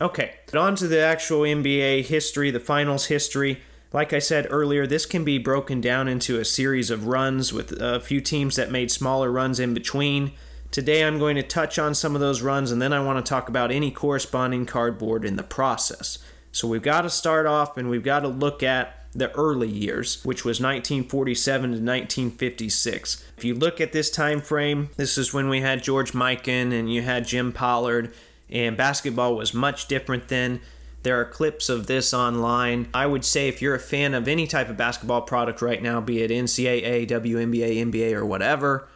Okay, 0.00 0.32
on 0.54 0.76
to 0.76 0.88
the 0.88 1.00
actual 1.00 1.40
NBA 1.40 2.06
history, 2.06 2.50
the 2.50 2.58
finals 2.58 3.06
history. 3.06 3.60
Like 3.92 4.12
I 4.12 4.18
said 4.18 4.46
earlier, 4.48 4.86
this 4.86 5.04
can 5.04 5.24
be 5.24 5.36
broken 5.36 5.80
down 5.80 6.08
into 6.08 6.38
a 6.38 6.44
series 6.44 6.90
of 6.90 7.06
runs 7.06 7.52
with 7.52 7.72
a 7.72 8.00
few 8.00 8.20
teams 8.20 8.56
that 8.56 8.70
made 8.70 8.90
smaller 8.90 9.30
runs 9.30 9.60
in 9.60 9.74
between. 9.74 10.32
Today 10.70 11.04
I'm 11.04 11.18
going 11.18 11.34
to 11.34 11.42
touch 11.42 11.78
on 11.78 11.94
some 11.94 12.14
of 12.14 12.20
those 12.20 12.40
runs 12.40 12.70
and 12.70 12.80
then 12.80 12.92
I 12.92 13.02
want 13.02 13.24
to 13.24 13.28
talk 13.28 13.48
about 13.48 13.72
any 13.72 13.90
corresponding 13.90 14.64
cardboard 14.64 15.24
in 15.24 15.34
the 15.34 15.42
process. 15.42 16.18
So 16.52 16.66
we've 16.66 16.82
got 16.82 17.02
to 17.02 17.10
start 17.10 17.46
off 17.46 17.76
and 17.76 17.88
we've 17.88 18.02
got 18.02 18.20
to 18.20 18.28
look 18.28 18.62
at 18.62 19.06
the 19.12 19.32
early 19.32 19.68
years, 19.68 20.24
which 20.24 20.44
was 20.44 20.60
1947 20.60 21.62
to 21.62 21.76
1956. 21.76 23.24
If 23.36 23.44
you 23.44 23.54
look 23.54 23.80
at 23.80 23.92
this 23.92 24.10
time 24.10 24.40
frame, 24.40 24.90
this 24.96 25.18
is 25.18 25.34
when 25.34 25.48
we 25.48 25.60
had 25.60 25.82
George 25.82 26.12
Mikan 26.12 26.72
and 26.72 26.92
you 26.92 27.02
had 27.02 27.26
Jim 27.26 27.52
Pollard, 27.52 28.12
and 28.48 28.76
basketball 28.76 29.34
was 29.34 29.54
much 29.54 29.86
different 29.86 30.28
then. 30.28 30.60
There 31.02 31.18
are 31.18 31.24
clips 31.24 31.68
of 31.68 31.86
this 31.86 32.12
online. 32.12 32.88
I 32.92 33.06
would 33.06 33.24
say 33.24 33.48
if 33.48 33.62
you're 33.62 33.74
a 33.74 33.80
fan 33.80 34.12
of 34.12 34.28
any 34.28 34.46
type 34.46 34.68
of 34.68 34.76
basketball 34.76 35.22
product 35.22 35.62
right 35.62 35.82
now, 35.82 36.00
be 36.00 36.22
it 36.22 36.30
NCAA, 36.30 37.08
WNBA, 37.08 37.76
NBA, 37.90 38.12
or 38.12 38.26
whatever, 38.26 38.88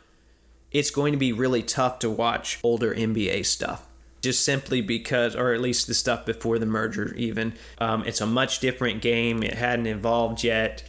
it's 0.70 0.90
going 0.90 1.12
to 1.12 1.18
be 1.18 1.32
really 1.32 1.62
tough 1.62 1.98
to 2.00 2.10
watch 2.10 2.58
older 2.62 2.94
NBA 2.94 3.46
stuff 3.46 3.86
just 4.24 4.44
simply 4.44 4.80
because, 4.80 5.36
or 5.36 5.52
at 5.52 5.60
least 5.60 5.86
the 5.86 5.94
stuff 5.94 6.26
before 6.26 6.58
the 6.58 6.66
merger, 6.66 7.14
even. 7.14 7.54
Um, 7.78 8.02
it's 8.04 8.20
a 8.20 8.26
much 8.26 8.58
different 8.58 9.00
game. 9.00 9.42
It 9.42 9.54
hadn't 9.54 9.86
evolved 9.86 10.42
yet. 10.42 10.82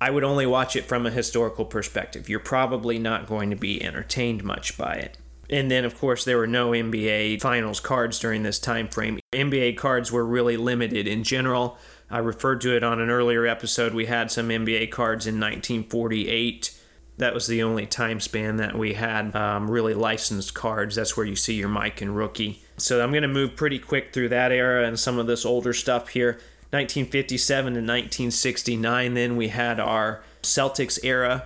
I 0.00 0.10
would 0.10 0.24
only 0.24 0.46
watch 0.46 0.74
it 0.74 0.86
from 0.86 1.06
a 1.06 1.10
historical 1.10 1.64
perspective. 1.64 2.28
You're 2.28 2.40
probably 2.40 2.98
not 2.98 3.28
going 3.28 3.50
to 3.50 3.56
be 3.56 3.82
entertained 3.82 4.42
much 4.42 4.76
by 4.76 4.94
it. 4.94 5.16
And 5.48 5.70
then, 5.70 5.84
of 5.84 5.96
course, 5.98 6.24
there 6.24 6.38
were 6.38 6.46
no 6.46 6.70
NBA 6.70 7.40
Finals 7.40 7.78
cards 7.78 8.18
during 8.18 8.42
this 8.42 8.58
time 8.58 8.88
frame. 8.88 9.20
NBA 9.32 9.76
cards 9.76 10.10
were 10.10 10.24
really 10.24 10.56
limited 10.56 11.06
in 11.06 11.22
general. 11.22 11.78
I 12.10 12.18
referred 12.18 12.60
to 12.62 12.74
it 12.74 12.82
on 12.82 13.00
an 13.00 13.10
earlier 13.10 13.46
episode. 13.46 13.94
We 13.94 14.06
had 14.06 14.30
some 14.30 14.48
NBA 14.48 14.90
cards 14.90 15.26
in 15.26 15.34
1948 15.34 16.78
that 17.22 17.34
was 17.34 17.46
the 17.46 17.62
only 17.62 17.86
time 17.86 18.18
span 18.18 18.56
that 18.56 18.76
we 18.76 18.94
had 18.94 19.34
um, 19.36 19.70
really 19.70 19.94
licensed 19.94 20.54
cards. 20.54 20.96
That's 20.96 21.16
where 21.16 21.24
you 21.24 21.36
see 21.36 21.54
your 21.54 21.68
Mikan 21.68 22.16
rookie. 22.16 22.62
So 22.78 23.02
I'm 23.02 23.10
going 23.10 23.22
to 23.22 23.28
move 23.28 23.54
pretty 23.54 23.78
quick 23.78 24.12
through 24.12 24.30
that 24.30 24.50
era 24.50 24.84
and 24.86 24.98
some 24.98 25.18
of 25.18 25.28
this 25.28 25.46
older 25.46 25.72
stuff 25.72 26.08
here. 26.08 26.32
1957 26.70 27.64
to 27.74 27.78
1969, 27.78 29.14
then 29.14 29.36
we 29.36 29.48
had 29.48 29.78
our 29.78 30.24
Celtics 30.42 30.98
era, 31.04 31.44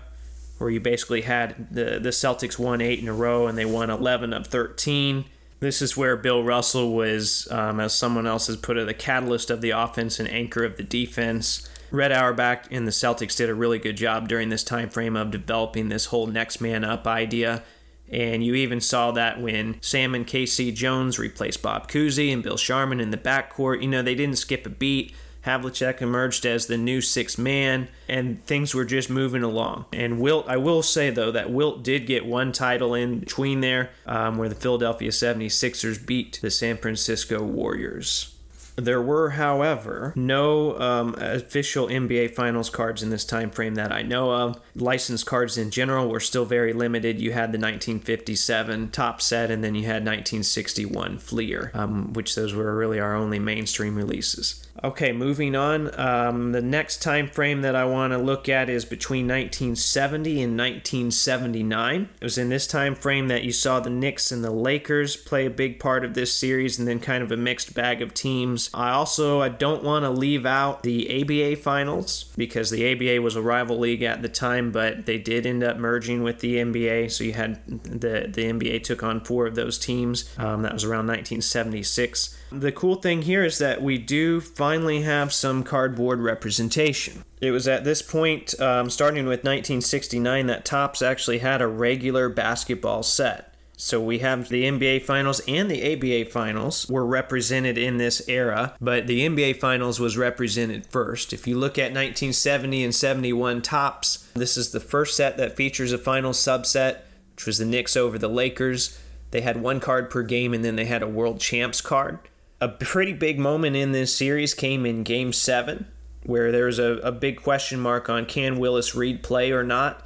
where 0.57 0.71
you 0.71 0.81
basically 0.81 1.23
had 1.23 1.69
the, 1.71 1.99
the 1.99 2.11
Celtics 2.11 2.59
won 2.59 2.81
eight 2.81 3.01
in 3.01 3.09
a 3.09 3.13
row 3.13 3.47
and 3.47 3.59
they 3.59 3.67
won 3.67 3.91
11 3.91 4.33
of 4.33 4.47
13. 4.47 5.27
This 5.61 5.83
is 5.83 5.95
where 5.95 6.17
Bill 6.17 6.43
Russell 6.43 6.95
was, 6.95 7.49
um, 7.51 7.81
as 7.81 7.95
someone 7.95 8.27
else 8.27 8.47
has 8.47 8.57
put 8.57 8.79
it, 8.79 8.87
the 8.87 8.95
catalyst 8.95 9.51
of 9.51 9.61
the 9.61 9.71
offense 9.71 10.19
and 10.19 10.31
anchor 10.31 10.65
of 10.65 10.79
the 10.79 10.83
defense. 10.83 11.69
Red 11.91 12.13
Auerbach 12.13 12.67
and 12.71 12.87
the 12.87 12.93
Celtics 12.93 13.37
did 13.37 13.49
a 13.49 13.55
really 13.55 13.79
good 13.79 13.97
job 13.97 14.29
during 14.29 14.49
this 14.49 14.65
time 14.65 14.89
frame 14.89 15.17
of 15.17 15.31
developing 15.31 15.89
this 15.89 16.07
whole 16.07 16.27
next 16.27 16.61
man 16.61 16.85
up 16.85 17.07
idea. 17.07 17.63
And 18.11 18.45
you 18.45 18.55
even 18.55 18.81
saw 18.81 19.11
that 19.13 19.41
when 19.41 19.79
Sam 19.83 20.15
and 20.15 20.27
K.C. 20.27 20.71
Jones 20.73 21.19
replaced 21.19 21.63
Bob 21.63 21.91
Cousy 21.91 22.33
and 22.33 22.43
Bill 22.43 22.57
Sharman 22.57 23.01
in 23.01 23.11
the 23.11 23.17
backcourt. 23.17 23.83
You 23.83 23.89
know, 23.89 24.03
they 24.03 24.15
didn't 24.15 24.39
skip 24.39 24.65
a 24.67 24.71
beat. 24.71 25.13
Havlicek 25.45 26.03
emerged 26.03 26.45
as 26.45 26.67
the 26.67 26.77
new 26.77 27.01
sixth 27.01 27.39
man, 27.39 27.89
and 28.09 28.45
things 28.47 28.75
were 28.75 28.85
just 28.85 29.09
moving 29.09 29.45
along. 29.45 29.87
And 29.93 30.19
Wilt, 30.21 30.49
I 30.49 30.57
will 30.57 30.83
say 30.83 31.11
though, 31.11 31.31
that 31.31 31.51
Wilt 31.51 31.85
did 31.85 32.07
get 32.07 32.27
one 32.27 32.51
title 32.51 32.95
in 32.95 33.21
between 33.21 33.61
there, 33.61 33.91
um, 34.07 34.39
where 34.39 34.49
the 34.49 34.57
Philadelphia 34.57 35.11
76ers 35.11 36.05
beat 36.05 36.41
the 36.43 36.51
San 36.51 36.77
Francisco 36.77 37.45
Warriors. 37.45 38.36
There 38.77 39.01
were, 39.01 39.31
however, 39.31 40.13
no 40.15 40.79
um, 40.79 41.15
official 41.19 41.89
NBA 41.89 42.35
Finals 42.35 42.69
cards 42.69 43.03
in 43.03 43.09
this 43.09 43.25
time 43.25 43.51
frame 43.51 43.75
that 43.77 43.91
I 43.91 44.03
know 44.03 44.31
of. 44.31 44.61
Licensed 44.75 45.25
cards 45.25 45.57
in 45.57 45.71
general 45.71 46.09
were 46.09 46.21
still 46.21 46.45
very 46.45 46.75
limited. 46.75 47.21
You 47.21 47.33
had 47.33 47.53
the 47.53 47.59
1957 47.59 48.91
Topps 48.91 49.25
set, 49.25 49.51
and 49.51 49.65
then 49.65 49.75
you 49.75 49.85
had 49.85 50.05
1961 50.05 51.19
Fleer, 51.19 51.71
um, 51.73 52.13
which 52.13 52.35
those 52.35 52.53
were 52.53 52.77
really 52.77 53.01
our 53.01 53.15
only 53.15 53.39
mainstream 53.39 53.97
releases. 53.97 54.67
Okay, 54.85 55.13
moving 55.13 55.57
on. 55.57 55.99
Um, 55.99 56.53
the 56.53 56.61
next 56.61 57.03
time 57.03 57.29
frame 57.29 57.63
that 57.63 57.75
I 57.75 57.85
want 57.85 58.13
to 58.13 58.19
look 58.19 58.49
at 58.49 58.69
is 58.69 58.85
between 58.85 59.27
1970 59.27 60.43
and 60.43 60.59
1979. 60.59 62.09
It 62.21 62.25
was 62.25 62.37
in 62.37 62.51
this 62.51 62.67
time 62.67 62.95
frame 62.95 63.29
that 63.29 63.43
you 63.43 63.53
saw 63.53 63.81
the 63.81 63.91
Knicks 63.91 64.31
and 64.31 64.45
the 64.45 64.51
Lakers 64.51 65.17
play 65.17 65.47
a 65.47 65.51
big 65.51 65.81
part 65.81 66.05
of 66.05 66.15
this 66.15 66.33
series, 66.33 66.79
and 66.79 66.87
then 66.87 67.01
kind 67.01 67.23
of 67.23 67.33
a 67.33 67.37
mixed 67.37 67.75
bag 67.75 68.03
of 68.03 68.13
teams. 68.13 68.66
I 68.75 68.91
also 68.91 69.41
I 69.41 69.49
don't 69.49 69.83
want 69.83 70.05
to 70.05 70.11
leave 70.11 70.47
out 70.47 70.83
the 70.83 71.23
ABA 71.23 71.63
finals 71.63 72.33
because 72.37 72.71
the 72.71 72.93
ABA 72.93 73.23
was 73.23 73.37
a 73.37 73.43
rival 73.43 73.79
league 73.79 74.03
at 74.03 74.23
the 74.23 74.29
time, 74.29 74.71
but 74.73 75.07
they 75.07 75.19
did 75.19 75.47
end 75.47 75.63
up 75.63 75.77
merging 75.77 76.23
with 76.23 76.41
the 76.41 76.57
NBA. 76.57 77.11
So 77.11 77.25
you 77.25 77.33
had 77.33 77.67
the 77.67 78.27
the 78.29 78.45
NBA 78.45 78.83
took 78.83 79.03
on 79.03 79.21
four 79.21 79.47
of 79.47 79.55
those 79.55 79.79
teams. 79.79 80.33
Um, 80.39 80.63
that 80.63 80.73
was 80.73 80.85
around 80.85 81.07
1976. 81.07 82.39
The 82.53 82.73
cool 82.73 82.97
thing 82.97 83.23
here 83.23 83.45
is 83.45 83.59
that 83.59 83.83
we 83.83 83.99
do 83.99 84.41
finally 84.41 85.03
have 85.03 85.33
some 85.33 85.63
cardboard 85.63 86.21
representation. 86.21 87.25
It 87.41 87.51
was 87.51 87.69
at 87.69 87.85
this 87.85 88.03
point, 88.03 88.59
um, 88.61 88.89
starting 88.89 89.27
with 89.27 89.41
1969, 89.41 90.47
that 90.47 90.65
Topps 90.65 91.03
actually 91.03 91.39
had 91.39 91.61
a 91.61 91.67
regular 91.67 92.29
basketball 92.29 93.03
set. 93.03 93.53
So 93.77 94.01
we 94.01 94.21
have 94.21 94.49
the 94.49 94.65
NBA 94.65 95.03
Finals 95.03 95.41
and 95.47 95.71
the 95.71 95.93
ABA 95.93 96.31
Finals 96.31 96.89
were 96.89 97.05
represented 97.05 97.77
in 97.77 97.99
this 97.99 98.27
era, 98.27 98.75
but 98.81 99.07
the 99.07 99.27
NBA 99.29 99.61
Finals 99.61 100.01
was 100.01 100.17
represented 100.17 100.87
first. 100.87 101.33
If 101.33 101.47
you 101.47 101.59
look 101.59 101.79
at 101.79 101.93
1970 101.93 102.85
and 102.85 102.95
71 102.95 103.61
Topps, 103.61 104.29
this 104.35 104.57
is 104.57 104.73
the 104.73 104.81
first 104.81 105.17
set 105.17 105.37
that 105.37 105.57
features 105.57 105.93
a 105.93 105.99
final 105.99 106.33
subset, 106.33 107.01
which 107.35 107.47
was 107.47 107.59
the 107.59 107.67
Knicks 107.67 107.97
over 107.97 108.19
the 108.19 108.29
Lakers. 108.29 108.99
They 109.31 109.43
had 109.43 109.61
one 109.61 109.81
card 109.81 110.09
per 110.09 110.23
game 110.23 110.55
and 110.55 110.65
then 110.65 110.77
they 110.77 110.87
had 110.87 111.03
a 111.03 111.09
World 111.09 111.39
Champs 111.39 111.83
card 111.83 112.19
a 112.61 112.69
pretty 112.69 113.13
big 113.13 113.39
moment 113.39 113.77
in 113.77 113.93
this 113.93 114.15
series 114.15 114.55
came 114.55 114.87
in 114.87 115.03
game 115.03 115.33
seven, 115.33 115.87
where 116.23 116.51
there 116.51 116.67
was 116.67 116.79
a, 116.79 116.95
a 116.99 117.13
big 117.13 117.43
question 117.43 117.79
mark 117.79 118.09
on 118.09 118.27
can 118.27 118.59
Willis 118.59 118.95
Reed 118.95 119.23
play 119.23 119.53
or 119.53 119.63
not. 119.63 120.05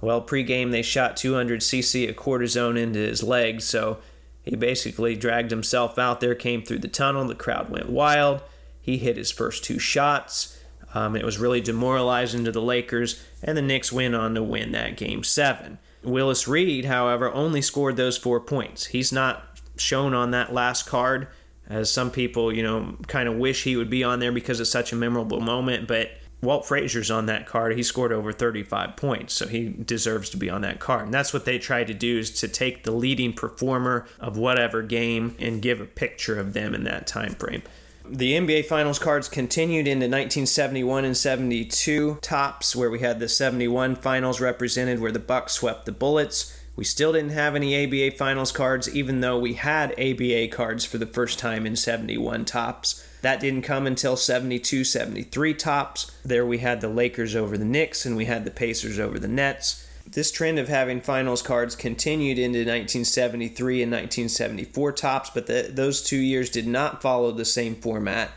Well, 0.00 0.22
pregame, 0.22 0.70
they 0.70 0.82
shot 0.82 1.16
200 1.16 1.60
cc 1.60 2.08
of 2.08 2.16
cortisone 2.16 2.78
into 2.78 3.00
his 3.00 3.22
leg, 3.22 3.60
so 3.60 3.98
he 4.42 4.54
basically 4.56 5.16
dragged 5.16 5.50
himself 5.50 5.98
out 5.98 6.20
there, 6.20 6.34
came 6.34 6.62
through 6.62 6.78
the 6.78 6.88
tunnel. 6.88 7.26
The 7.26 7.34
crowd 7.34 7.68
went 7.68 7.90
wild. 7.90 8.42
He 8.80 8.98
hit 8.98 9.16
his 9.16 9.30
first 9.30 9.64
two 9.64 9.78
shots. 9.78 10.58
Um, 10.94 11.16
it 11.16 11.24
was 11.24 11.38
really 11.38 11.60
demoralizing 11.60 12.44
to 12.44 12.52
the 12.52 12.62
Lakers, 12.62 13.22
and 13.42 13.58
the 13.58 13.62
Knicks 13.62 13.92
went 13.92 14.14
on 14.14 14.34
to 14.34 14.42
win 14.42 14.72
that 14.72 14.96
game 14.96 15.22
seven. 15.22 15.78
Willis 16.02 16.48
Reed, 16.48 16.86
however, 16.86 17.30
only 17.32 17.60
scored 17.60 17.96
those 17.96 18.16
four 18.16 18.40
points. 18.40 18.86
He's 18.86 19.12
not 19.12 19.60
shown 19.76 20.14
on 20.14 20.30
that 20.30 20.52
last 20.54 20.86
card 20.86 21.28
as 21.68 21.90
some 21.90 22.10
people, 22.10 22.52
you 22.52 22.62
know, 22.62 22.96
kind 23.06 23.28
of 23.28 23.36
wish 23.36 23.64
he 23.64 23.76
would 23.76 23.90
be 23.90 24.02
on 24.02 24.20
there 24.20 24.32
because 24.32 24.60
it's 24.60 24.70
such 24.70 24.92
a 24.92 24.96
memorable 24.96 25.40
moment. 25.40 25.86
But 25.86 26.12
Walt 26.40 26.66
Frazier's 26.66 27.10
on 27.10 27.26
that 27.26 27.46
card. 27.46 27.76
He 27.76 27.82
scored 27.82 28.12
over 28.12 28.32
35 28.32 28.96
points, 28.96 29.34
so 29.34 29.48
he 29.48 29.68
deserves 29.68 30.30
to 30.30 30.36
be 30.36 30.48
on 30.48 30.60
that 30.62 30.78
card. 30.78 31.06
And 31.06 31.14
that's 31.14 31.32
what 31.32 31.44
they 31.44 31.58
tried 31.58 31.88
to 31.88 31.94
do 31.94 32.18
is 32.18 32.30
to 32.40 32.48
take 32.48 32.84
the 32.84 32.92
leading 32.92 33.32
performer 33.32 34.06
of 34.20 34.36
whatever 34.36 34.82
game 34.82 35.34
and 35.38 35.60
give 35.60 35.80
a 35.80 35.86
picture 35.86 36.38
of 36.38 36.52
them 36.52 36.74
in 36.74 36.84
that 36.84 37.06
time 37.06 37.34
frame. 37.34 37.62
The 38.10 38.32
NBA 38.34 38.66
Finals 38.66 38.98
cards 38.98 39.28
continued 39.28 39.86
into 39.86 40.06
1971 40.06 41.04
and 41.04 41.16
72 41.16 42.18
Topps, 42.22 42.74
where 42.74 42.90
we 42.90 43.00
had 43.00 43.20
the 43.20 43.28
71 43.28 43.96
Finals 43.96 44.40
represented, 44.40 45.00
where 45.00 45.12
the 45.12 45.18
Bucks 45.18 45.54
swept 45.54 45.84
the 45.84 45.92
Bullets. 45.92 46.56
We 46.74 46.84
still 46.84 47.12
didn't 47.12 47.30
have 47.30 47.56
any 47.56 47.84
ABA 47.84 48.16
finals 48.16 48.52
cards, 48.52 48.88
even 48.94 49.20
though 49.20 49.36
we 49.36 49.54
had 49.54 49.90
ABA 49.98 50.48
cards 50.52 50.84
for 50.84 50.96
the 50.96 51.06
first 51.06 51.38
time 51.38 51.66
in 51.66 51.74
71 51.74 52.44
Topps. 52.44 53.04
That 53.22 53.40
didn't 53.40 53.62
come 53.62 53.86
until 53.86 54.16
72 54.16 54.84
73 54.84 55.54
Topps. 55.54 56.10
There 56.24 56.46
we 56.46 56.58
had 56.58 56.80
the 56.80 56.88
Lakers 56.88 57.34
over 57.34 57.58
the 57.58 57.64
Knicks 57.64 58.06
and 58.06 58.16
we 58.16 58.26
had 58.26 58.44
the 58.44 58.50
Pacers 58.50 58.98
over 58.98 59.18
the 59.18 59.28
Nets. 59.28 59.86
This 60.10 60.30
trend 60.30 60.58
of 60.58 60.68
having 60.68 61.02
finals 61.02 61.42
cards 61.42 61.76
continued 61.76 62.38
into 62.38 62.60
1973 62.60 63.82
and 63.82 63.92
1974 63.92 64.92
Topps, 64.92 65.30
but 65.30 65.46
the, 65.46 65.68
those 65.70 66.02
two 66.02 66.16
years 66.16 66.48
did 66.48 66.66
not 66.66 67.02
follow 67.02 67.30
the 67.30 67.44
same 67.44 67.74
format. 67.74 68.30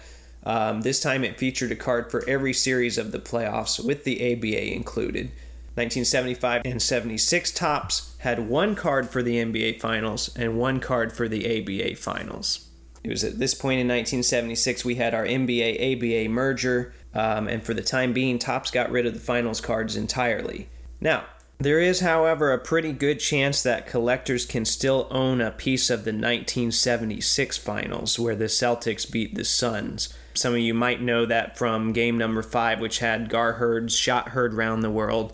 Um, 0.44 0.82
this 0.82 1.00
time 1.00 1.24
it 1.24 1.38
featured 1.38 1.72
a 1.72 1.76
card 1.76 2.12
for 2.12 2.28
every 2.28 2.52
series 2.52 2.98
of 2.98 3.12
the 3.12 3.20
playoffs, 3.20 3.84
with 3.84 4.04
the 4.04 4.34
ABA 4.34 4.74
included. 4.74 5.28
1975 5.76 6.64
and 6.66 6.82
76 6.82 7.52
Topps 7.52 8.16
had 8.18 8.50
one 8.50 8.76
card 8.76 9.10
for 9.10 9.24
the 9.24 9.38
NBA 9.38 9.80
Finals 9.80 10.36
and 10.36 10.58
one 10.58 10.82
card 10.82 11.14
for 11.14 11.30
the 11.30 11.46
ABA 11.46 11.96
Finals. 11.96 12.68
It 13.04 13.10
was 13.10 13.24
at 13.24 13.40
this 13.40 13.54
point 13.54 13.80
in 13.80 13.88
1976 13.88 14.86
we 14.86 14.96
had 14.96 15.14
our 15.14 15.26
NBA 15.26 15.96
ABA 15.96 16.30
merger, 16.30 16.94
um, 17.14 17.48
and 17.48 17.64
for 17.64 17.74
the 17.74 17.82
time 17.82 18.14
being, 18.14 18.40
Topps 18.40 18.72
got 18.72 18.92
rid 18.92 19.06
of 19.06 19.14
the 19.14 19.20
finals 19.20 19.62
cards 19.62 19.96
entirely. 19.96 20.70
Now, 21.00 21.26
there 21.60 21.80
is, 21.80 22.00
however, 22.00 22.52
a 22.52 22.58
pretty 22.58 22.92
good 22.92 23.20
chance 23.20 23.62
that 23.64 23.86
collectors 23.86 24.46
can 24.46 24.66
still 24.66 25.08
own 25.12 25.42
a 25.42 25.52
piece 25.52 25.90
of 25.90 26.06
the 26.06 26.12
1976 26.12 27.58
finals 27.58 28.18
where 28.18 28.36
the 28.36 28.46
Celtics 28.46 29.10
beat 29.10 29.36
the 29.36 29.46
Suns. 29.46 30.14
Some 30.34 30.54
of 30.54 30.60
you 30.60 30.74
might 30.74 31.02
know 31.02 31.26
that 31.26 31.58
from 31.58 31.94
game 31.94 32.18
number 32.18 32.42
five, 32.42 32.80
which 32.80 33.00
had 33.00 33.30
Gar 33.30 33.54
Heard's 33.54 33.96
shot 33.96 34.30
heard 34.30 34.54
round 34.54 34.84
the 34.84 34.90
world 34.90 35.34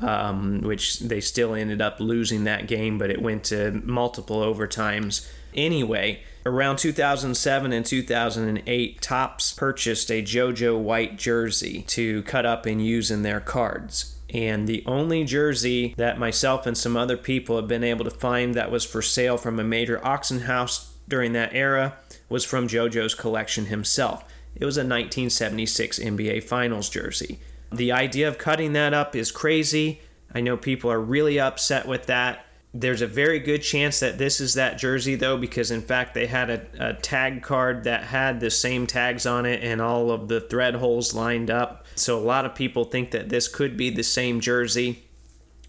um, 0.00 0.60
which 0.60 1.00
they 1.00 1.20
still 1.20 1.54
ended 1.54 1.80
up 1.80 2.00
losing 2.00 2.44
that 2.44 2.66
game, 2.66 2.98
but 2.98 3.10
it 3.10 3.20
went 3.20 3.44
to 3.44 3.82
multiple 3.84 4.38
overtimes. 4.38 5.28
Anyway, 5.54 6.22
around 6.46 6.76
2007 6.76 7.72
and 7.72 7.84
2008, 7.84 9.00
Topps 9.00 9.52
purchased 9.52 10.10
a 10.10 10.22
JoJo 10.22 10.78
White 10.78 11.16
jersey 11.16 11.82
to 11.88 12.22
cut 12.22 12.46
up 12.46 12.66
and 12.66 12.84
use 12.84 13.10
in 13.10 13.22
their 13.22 13.40
cards. 13.40 14.16
And 14.32 14.68
the 14.68 14.84
only 14.86 15.24
jersey 15.24 15.94
that 15.96 16.18
myself 16.18 16.64
and 16.66 16.78
some 16.78 16.96
other 16.96 17.16
people 17.16 17.56
have 17.56 17.66
been 17.66 17.84
able 17.84 18.04
to 18.04 18.10
find 18.10 18.54
that 18.54 18.70
was 18.70 18.84
for 18.84 19.02
sale 19.02 19.36
from 19.36 19.58
a 19.58 19.64
major 19.64 20.04
auction 20.06 20.40
house 20.40 20.94
during 21.08 21.32
that 21.32 21.52
era 21.52 21.96
was 22.28 22.44
from 22.44 22.68
JoJo's 22.68 23.14
collection 23.14 23.66
himself. 23.66 24.24
It 24.54 24.64
was 24.64 24.76
a 24.76 24.80
1976 24.80 25.98
NBA 25.98 26.44
Finals 26.44 26.88
jersey. 26.88 27.40
The 27.72 27.92
idea 27.92 28.28
of 28.28 28.38
cutting 28.38 28.72
that 28.74 28.94
up 28.94 29.16
is 29.16 29.32
crazy. 29.32 30.00
I 30.32 30.40
know 30.40 30.56
people 30.56 30.90
are 30.90 31.00
really 31.00 31.40
upset 31.40 31.86
with 31.86 32.06
that. 32.06 32.44
There's 32.72 33.02
a 33.02 33.06
very 33.06 33.40
good 33.40 33.62
chance 33.62 33.98
that 33.98 34.18
this 34.18 34.40
is 34.40 34.54
that 34.54 34.78
jersey, 34.78 35.16
though, 35.16 35.36
because 35.36 35.72
in 35.72 35.82
fact 35.82 36.14
they 36.14 36.26
had 36.26 36.50
a, 36.50 36.66
a, 36.78 36.94
tag 36.94 37.42
card 37.42 37.82
that 37.82 38.04
had 38.04 38.38
the 38.38 38.50
same 38.50 38.86
tags 38.86 39.26
on 39.26 39.44
it 39.44 39.64
and 39.64 39.80
all 39.80 40.12
of 40.12 40.28
the 40.28 40.40
thread 40.40 40.76
holes 40.76 41.12
lined 41.12 41.50
up. 41.50 41.84
So 41.96 42.16
a 42.16 42.22
lot 42.22 42.44
of 42.44 42.54
people 42.54 42.84
think 42.84 43.10
that 43.10 43.28
this 43.28 43.48
could 43.48 43.76
be 43.76 43.90
the 43.90 44.04
same 44.04 44.38
jersey. 44.40 45.02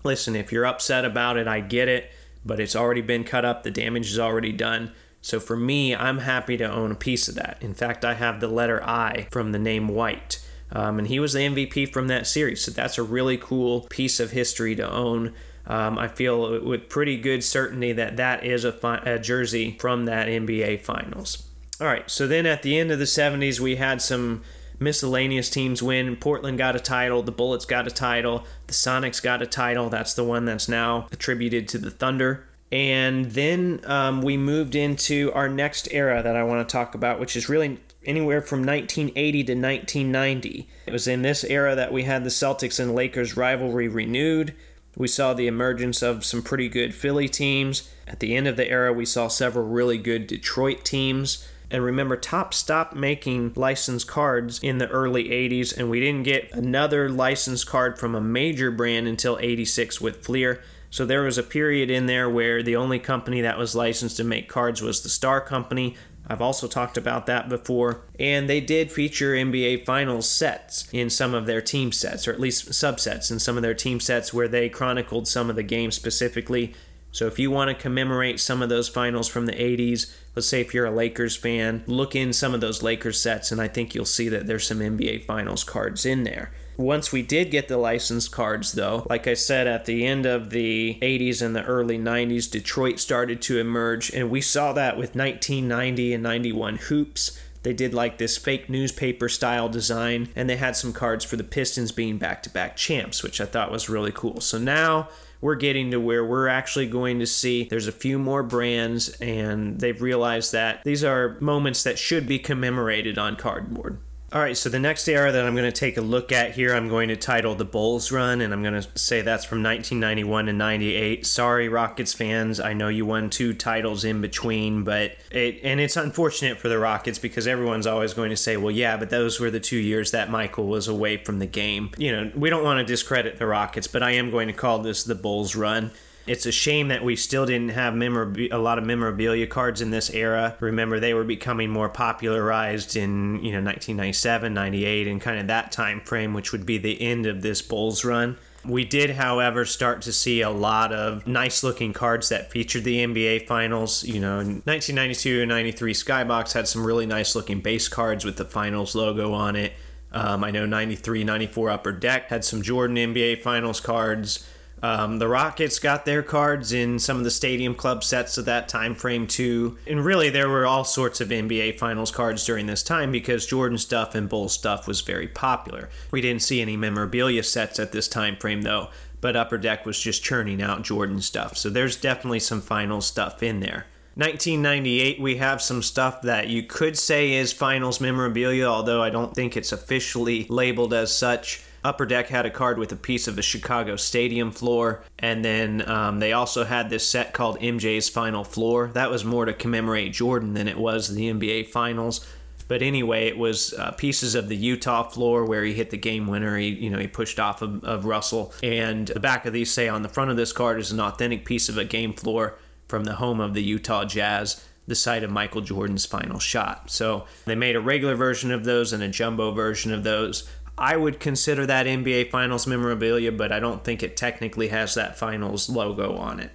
Listen, 0.03 0.35
if 0.35 0.51
you're 0.51 0.65
upset 0.65 1.03
about 1.03 1.37
it, 1.37 1.47
I 1.47 1.59
get 1.59 1.87
it, 1.87 2.11
but 2.45 2.59
it's 2.59 2.75
already 2.75 3.01
been 3.01 3.23
cut 3.23 3.45
up, 3.45 3.63
the 3.63 3.71
damage 3.71 4.11
is 4.11 4.19
already 4.19 4.51
done. 4.51 4.91
So 5.21 5.39
for 5.39 5.55
me, 5.55 5.95
I'm 5.95 6.19
happy 6.19 6.57
to 6.57 6.71
own 6.71 6.91
a 6.91 6.95
piece 6.95 7.27
of 7.27 7.35
that. 7.35 7.57
In 7.61 7.73
fact, 7.73 8.03
I 8.03 8.15
have 8.15 8.39
the 8.39 8.47
letter 8.47 8.83
I 8.83 9.27
from 9.31 9.51
the 9.51 9.59
name 9.59 9.87
White. 9.87 10.43
Um, 10.71 10.99
and 10.99 11.07
he 11.07 11.19
was 11.19 11.33
the 11.33 11.39
MVP 11.39 11.91
from 11.91 12.07
that 12.07 12.25
series. 12.25 12.63
So 12.63 12.71
that's 12.71 12.97
a 12.97 13.03
really 13.03 13.37
cool 13.37 13.81
piece 13.89 14.19
of 14.19 14.31
history 14.31 14.75
to 14.75 14.89
own. 14.89 15.33
Um, 15.67 15.97
I 15.97 16.07
feel 16.07 16.63
with 16.63 16.89
pretty 16.89 17.17
good 17.17 17.43
certainty 17.43 17.93
that 17.93 18.17
that 18.17 18.43
is 18.43 18.63
a, 18.63 18.71
fi- 18.71 19.01
a 19.05 19.19
jersey 19.19 19.77
from 19.79 20.05
that 20.05 20.27
NBA 20.27 20.81
Finals. 20.81 21.47
All 21.79 21.87
right, 21.87 22.09
so 22.09 22.27
then 22.27 22.45
at 22.45 22.61
the 22.61 22.77
end 22.77 22.91
of 22.91 22.99
the 22.99 23.05
70s, 23.05 23.59
we 23.59 23.77
had 23.77 24.01
some 24.01 24.43
miscellaneous 24.79 25.49
teams 25.49 25.81
win. 25.81 26.15
Portland 26.15 26.57
got 26.57 26.75
a 26.75 26.79
title, 26.79 27.23
the 27.23 27.31
Bullets 27.31 27.65
got 27.65 27.87
a 27.87 27.91
title, 27.91 28.45
the 28.67 28.73
Sonics 28.73 29.21
got 29.21 29.41
a 29.41 29.47
title. 29.47 29.89
That's 29.89 30.13
the 30.13 30.23
one 30.23 30.45
that's 30.45 30.67
now 30.67 31.07
attributed 31.11 31.67
to 31.69 31.77
the 31.77 31.91
Thunder. 31.91 32.47
And 32.71 33.31
then 33.31 33.81
um, 33.83 34.21
we 34.21 34.37
moved 34.37 34.75
into 34.75 35.31
our 35.33 35.49
next 35.49 35.89
era 35.91 36.23
that 36.23 36.35
I 36.35 36.43
want 36.43 36.67
to 36.67 36.71
talk 36.71 36.95
about, 36.95 37.19
which 37.19 37.35
is 37.35 37.49
really 37.49 37.79
anywhere 38.05 38.41
from 38.41 38.59
1980 38.59 39.43
to 39.43 39.53
1990. 39.53 40.69
It 40.87 40.93
was 40.93 41.07
in 41.07 41.21
this 41.21 41.43
era 41.43 41.75
that 41.75 41.91
we 41.91 42.03
had 42.03 42.23
the 42.23 42.29
Celtics 42.29 42.79
and 42.79 42.95
Lakers 42.95 43.35
rivalry 43.35 43.87
renewed. 43.87 44.55
We 44.95 45.07
saw 45.07 45.33
the 45.33 45.47
emergence 45.47 46.01
of 46.01 46.25
some 46.25 46.41
pretty 46.41 46.67
good 46.67 46.93
Philly 46.93 47.29
teams. 47.29 47.89
At 48.07 48.19
the 48.19 48.35
end 48.35 48.47
of 48.47 48.57
the 48.57 48.69
era, 48.69 48.91
we 48.91 49.05
saw 49.05 49.27
several 49.27 49.65
really 49.65 49.97
good 49.97 50.27
Detroit 50.27 50.83
teams. 50.83 51.47
And 51.69 51.83
remember, 51.83 52.17
Topps 52.17 52.57
stopped 52.57 52.93
making 52.93 53.53
licensed 53.55 54.05
cards 54.05 54.59
in 54.61 54.77
the 54.77 54.89
early 54.89 55.29
80s, 55.29 55.75
and 55.77 55.89
we 55.89 56.01
didn't 56.01 56.23
get 56.23 56.51
another 56.51 57.07
licensed 57.09 57.65
card 57.65 57.97
from 57.97 58.13
a 58.13 58.21
major 58.21 58.69
brand 58.69 59.07
until 59.07 59.39
86 59.39 60.01
with 60.01 60.25
Fleer. 60.25 60.61
So 60.89 61.05
there 61.05 61.21
was 61.21 61.37
a 61.37 61.43
period 61.43 61.89
in 61.89 62.07
there 62.07 62.29
where 62.29 62.61
the 62.61 62.75
only 62.75 62.99
company 62.99 63.39
that 63.39 63.57
was 63.57 63.73
licensed 63.73 64.17
to 64.17 64.25
make 64.25 64.49
cards 64.49 64.81
was 64.81 65.01
the 65.01 65.07
Star 65.07 65.39
Company. 65.39 65.95
I've 66.31 66.41
also 66.41 66.65
talked 66.65 66.97
about 66.97 67.25
that 67.25 67.49
before. 67.49 68.05
And 68.17 68.49
they 68.49 68.61
did 68.61 68.89
feature 68.89 69.33
NBA 69.33 69.83
Finals 69.83 70.29
sets 70.29 70.87
in 70.93 71.09
some 71.09 71.33
of 71.33 71.45
their 71.45 71.61
team 71.61 71.91
sets, 71.91 72.25
or 72.25 72.31
at 72.31 72.39
least 72.39 72.69
subsets 72.69 73.29
in 73.29 73.39
some 73.39 73.57
of 73.57 73.63
their 73.63 73.73
team 73.73 73.99
sets 73.99 74.33
where 74.33 74.47
they 74.47 74.69
chronicled 74.69 75.27
some 75.27 75.49
of 75.49 75.57
the 75.57 75.63
games 75.63 75.95
specifically. 75.95 76.73
So 77.11 77.27
if 77.27 77.37
you 77.37 77.51
want 77.51 77.67
to 77.67 77.75
commemorate 77.75 78.39
some 78.39 78.61
of 78.61 78.69
those 78.69 78.87
finals 78.87 79.27
from 79.27 79.45
the 79.45 79.51
80s, 79.51 80.15
let's 80.33 80.47
say 80.47 80.61
if 80.61 80.73
you're 80.73 80.85
a 80.85 80.91
Lakers 80.91 81.35
fan, 81.35 81.83
look 81.85 82.15
in 82.15 82.31
some 82.31 82.53
of 82.53 82.61
those 82.61 82.81
Lakers 82.81 83.19
sets, 83.19 83.51
and 83.51 83.59
I 83.59 83.67
think 83.67 83.93
you'll 83.93 84.05
see 84.05 84.29
that 84.29 84.47
there's 84.47 84.65
some 84.65 84.79
NBA 84.79 85.25
Finals 85.25 85.65
cards 85.65 86.05
in 86.05 86.23
there. 86.23 86.53
Once 86.77 87.11
we 87.11 87.21
did 87.21 87.51
get 87.51 87.67
the 87.67 87.77
license 87.77 88.27
cards, 88.27 88.73
though, 88.73 89.05
like 89.09 89.27
I 89.27 89.33
said, 89.33 89.67
at 89.67 89.85
the 89.85 90.05
end 90.05 90.25
of 90.25 90.49
the 90.49 90.97
80s 91.01 91.41
and 91.41 91.55
the 91.55 91.63
early 91.63 91.97
90s, 91.97 92.49
Detroit 92.49 92.99
started 92.99 93.41
to 93.43 93.59
emerge, 93.59 94.09
and 94.11 94.29
we 94.29 94.41
saw 94.41 94.73
that 94.73 94.97
with 94.97 95.15
1990 95.15 96.13
and 96.13 96.23
91 96.23 96.75
hoops. 96.77 97.39
They 97.63 97.73
did 97.73 97.93
like 97.93 98.17
this 98.17 98.37
fake 98.37 98.69
newspaper 98.69 99.29
style 99.29 99.69
design, 99.69 100.29
and 100.35 100.49
they 100.49 100.55
had 100.55 100.75
some 100.75 100.93
cards 100.93 101.23
for 101.23 101.35
the 101.35 101.43
Pistons 101.43 101.91
being 101.91 102.17
back 102.17 102.41
to 102.43 102.49
back 102.49 102.75
champs, 102.75 103.21
which 103.21 103.39
I 103.39 103.45
thought 103.45 103.71
was 103.71 103.89
really 103.89 104.11
cool. 104.11 104.41
So 104.41 104.57
now 104.57 105.09
we're 105.41 105.55
getting 105.55 105.91
to 105.91 105.99
where 105.99 106.25
we're 106.25 106.47
actually 106.47 106.87
going 106.87 107.19
to 107.19 107.27
see 107.27 107.65
there's 107.65 107.87
a 107.87 107.91
few 107.91 108.19
more 108.19 108.43
brands 108.43 109.09
and 109.19 109.79
they've 109.79 110.01
realized 110.01 110.51
that 110.51 110.83
these 110.83 111.03
are 111.03 111.37
moments 111.39 111.83
that 111.83 111.97
should 111.97 112.27
be 112.27 112.37
commemorated 112.37 113.17
on 113.17 113.35
cardboard. 113.35 113.97
All 114.33 114.39
right, 114.39 114.55
so 114.55 114.69
the 114.69 114.79
next 114.79 115.09
era 115.09 115.29
that 115.29 115.45
I'm 115.45 115.55
going 115.55 115.69
to 115.69 115.77
take 115.77 115.97
a 115.97 116.01
look 116.01 116.31
at 116.31 116.55
here, 116.55 116.73
I'm 116.73 116.87
going 116.87 117.09
to 117.09 117.17
title 117.17 117.53
the 117.53 117.65
Bulls 117.65 118.13
Run, 118.13 118.39
and 118.39 118.53
I'm 118.53 118.61
going 118.61 118.81
to 118.81 118.87
say 118.97 119.21
that's 119.21 119.43
from 119.43 119.61
1991 119.61 120.45
to 120.45 120.53
98. 120.53 121.25
Sorry, 121.25 121.67
Rockets 121.67 122.13
fans, 122.13 122.57
I 122.57 122.71
know 122.71 122.87
you 122.87 123.05
won 123.05 123.29
two 123.29 123.53
titles 123.53 124.05
in 124.05 124.21
between, 124.21 124.85
but 124.85 125.17
it 125.31 125.59
and 125.63 125.81
it's 125.81 125.97
unfortunate 125.97 126.59
for 126.59 126.69
the 126.69 126.79
Rockets 126.79 127.19
because 127.19 127.45
everyone's 127.45 127.85
always 127.85 128.13
going 128.13 128.29
to 128.29 128.37
say, 128.37 128.55
well, 128.55 128.71
yeah, 128.71 128.95
but 128.95 129.09
those 129.09 129.41
were 129.41 129.51
the 129.51 129.59
two 129.59 129.75
years 129.75 130.11
that 130.11 130.29
Michael 130.29 130.67
was 130.67 130.87
away 130.87 131.17
from 131.17 131.39
the 131.39 131.45
game. 131.45 131.91
You 131.97 132.13
know, 132.13 132.31
we 132.33 132.49
don't 132.49 132.63
want 132.63 132.77
to 132.77 132.85
discredit 132.85 133.37
the 133.37 133.47
Rockets, 133.47 133.87
but 133.87 134.01
I 134.01 134.11
am 134.11 134.31
going 134.31 134.47
to 134.47 134.53
call 134.53 134.79
this 134.79 135.03
the 135.03 135.15
Bulls 135.15 135.57
Run. 135.57 135.91
It's 136.27 136.45
a 136.45 136.51
shame 136.51 136.89
that 136.89 137.03
we 137.03 137.15
still 137.15 137.45
didn't 137.45 137.69
have 137.69 137.93
memorab- 137.93 138.51
a 138.51 138.57
lot 138.57 138.77
of 138.77 138.83
memorabilia 138.85 139.47
cards 139.47 139.81
in 139.81 139.89
this 139.89 140.09
era. 140.11 140.55
Remember, 140.59 140.99
they 140.99 141.13
were 141.13 141.23
becoming 141.23 141.69
more 141.69 141.89
popularized 141.89 142.95
in 142.95 143.43
you 143.43 143.51
know 143.51 143.61
1997, 143.61 144.53
98, 144.53 145.07
and 145.07 145.21
kind 145.21 145.39
of 145.39 145.47
that 145.47 145.71
time 145.71 146.01
frame, 146.01 146.33
which 146.33 146.51
would 146.51 146.65
be 146.65 146.77
the 146.77 147.01
end 147.01 147.25
of 147.25 147.41
this 147.41 147.61
Bulls 147.61 148.05
run. 148.05 148.37
We 148.63 148.85
did, 148.85 149.11
however, 149.11 149.65
start 149.65 150.03
to 150.03 150.13
see 150.13 150.41
a 150.41 150.51
lot 150.51 150.93
of 150.93 151.25
nice 151.25 151.63
looking 151.63 151.93
cards 151.93 152.29
that 152.29 152.51
featured 152.51 152.83
the 152.83 152.97
NBA 152.97 153.47
Finals. 153.47 154.03
You 154.03 154.19
know, 154.19 154.39
in 154.39 154.61
1992 154.65 155.41
and 155.41 155.49
93, 155.49 155.93
Skybox 155.93 156.53
had 156.53 156.67
some 156.67 156.85
really 156.85 157.07
nice 157.07 157.35
looking 157.35 157.61
base 157.61 157.87
cards 157.87 158.23
with 158.23 158.37
the 158.37 158.45
Finals 158.45 158.93
logo 158.93 159.33
on 159.33 159.55
it. 159.55 159.73
Um, 160.11 160.43
I 160.43 160.51
know 160.51 160.65
93, 160.65 161.23
94 161.23 161.69
Upper 161.69 161.91
Deck 161.91 162.29
had 162.29 162.45
some 162.45 162.61
Jordan 162.61 162.97
NBA 162.97 163.41
Finals 163.41 163.79
cards. 163.79 164.47
Um, 164.83 165.19
the 165.19 165.27
Rockets 165.27 165.77
got 165.77 166.05
their 166.05 166.23
cards 166.23 166.73
in 166.73 166.97
some 166.97 167.17
of 167.17 167.23
the 167.23 167.31
Stadium 167.31 167.75
Club 167.75 168.03
sets 168.03 168.37
of 168.37 168.45
that 168.45 168.67
time 168.67 168.95
frame 168.95 169.27
too, 169.27 169.77
and 169.85 170.03
really 170.03 170.29
there 170.29 170.49
were 170.49 170.65
all 170.65 170.83
sorts 170.83 171.21
of 171.21 171.29
NBA 171.29 171.77
Finals 171.77 172.11
cards 172.11 172.45
during 172.45 172.65
this 172.65 172.81
time 172.81 173.11
because 173.11 173.45
Jordan 173.45 173.77
stuff 173.77 174.15
and 174.15 174.27
Bull 174.27 174.49
stuff 174.49 174.87
was 174.87 175.01
very 175.01 175.27
popular. 175.27 175.89
We 176.09 176.21
didn't 176.21 176.41
see 176.41 176.61
any 176.61 176.77
memorabilia 176.77 177.43
sets 177.43 177.79
at 177.79 177.91
this 177.91 178.07
time 178.07 178.37
frame 178.37 178.63
though, 178.63 178.89
but 179.21 179.35
Upper 179.35 179.59
Deck 179.59 179.85
was 179.85 179.99
just 179.99 180.23
churning 180.23 180.61
out 180.61 180.83
Jordan 180.83 181.21
stuff, 181.21 181.57
so 181.57 181.69
there's 181.69 181.95
definitely 181.95 182.39
some 182.39 182.61
Finals 182.61 183.05
stuff 183.05 183.43
in 183.43 183.59
there. 183.59 183.85
1998, 184.15 185.21
we 185.21 185.37
have 185.37 185.61
some 185.61 185.81
stuff 185.81 186.21
that 186.23 186.49
you 186.49 186.63
could 186.63 186.97
say 186.97 187.31
is 187.31 187.53
finals 187.53 188.01
memorabilia, 188.01 188.65
although 188.65 189.01
I 189.01 189.09
don't 189.09 189.33
think 189.33 189.55
it's 189.55 189.71
officially 189.71 190.45
labeled 190.49 190.93
as 190.93 191.15
such. 191.15 191.63
Upper 191.83 192.05
Deck 192.05 192.27
had 192.27 192.45
a 192.45 192.51
card 192.51 192.77
with 192.77 192.91
a 192.91 192.95
piece 192.95 193.27
of 193.27 193.35
the 193.35 193.41
Chicago 193.41 193.95
Stadium 193.95 194.51
floor, 194.51 195.03
and 195.17 195.43
then 195.43 195.87
um, 195.89 196.19
they 196.19 196.31
also 196.31 196.63
had 196.63 196.89
this 196.89 197.07
set 197.07 197.33
called 197.33 197.59
MJ's 197.59 198.07
Final 198.07 198.43
Floor. 198.43 198.91
That 198.93 199.09
was 199.09 199.25
more 199.25 199.45
to 199.45 199.53
commemorate 199.53 200.13
Jordan 200.13 200.53
than 200.53 200.67
it 200.67 200.77
was 200.77 201.13
the 201.13 201.31
NBA 201.31 201.69
Finals. 201.69 202.25
But 202.67 202.81
anyway, 202.81 203.27
it 203.27 203.37
was 203.37 203.73
uh, 203.73 203.91
pieces 203.91 204.33
of 204.33 204.47
the 204.47 204.55
Utah 204.55 205.03
floor 205.03 205.43
where 205.43 205.65
he 205.65 205.73
hit 205.73 205.89
the 205.89 205.97
game 205.97 206.27
winner. 206.27 206.57
He, 206.57 206.69
you 206.69 206.89
know, 206.89 206.99
he 206.99 207.07
pushed 207.07 207.37
off 207.37 207.61
of, 207.61 207.83
of 207.83 208.05
Russell. 208.05 208.53
And 208.63 209.09
the 209.09 209.19
back 209.19 209.45
of 209.45 209.51
these 209.51 209.73
say 209.73 209.89
on 209.89 210.03
the 210.03 210.09
front 210.09 210.31
of 210.31 210.37
this 210.37 210.53
card 210.53 210.79
is 210.79 210.89
an 210.89 211.01
authentic 211.01 211.43
piece 211.43 211.67
of 211.67 211.77
a 211.77 211.83
game 211.83 212.13
floor 212.13 212.57
from 212.87 213.03
the 213.03 213.15
home 213.15 213.41
of 213.41 213.53
the 213.55 213.63
Utah 213.63 214.05
Jazz 214.05 214.63
the 214.87 214.95
site 214.95 215.23
of 215.23 215.31
Michael 215.31 215.61
Jordan's 215.61 216.05
final 216.05 216.39
shot. 216.39 216.89
So 216.89 217.25
they 217.45 217.55
made 217.55 217.75
a 217.75 217.81
regular 217.81 218.15
version 218.15 218.51
of 218.51 218.63
those 218.65 218.91
and 218.93 219.03
a 219.03 219.07
jumbo 219.07 219.51
version 219.51 219.93
of 219.93 220.03
those. 220.03 220.49
I 220.81 220.97
would 220.97 221.19
consider 221.19 221.67
that 221.67 221.85
NBA 221.85 222.31
Finals 222.31 222.65
memorabilia, 222.65 223.31
but 223.31 223.51
I 223.51 223.59
don't 223.59 223.83
think 223.83 224.01
it 224.01 224.17
technically 224.17 224.69
has 224.69 224.95
that 224.95 225.15
Finals 225.15 225.69
logo 225.69 226.15
on 226.17 226.39
it. 226.39 226.49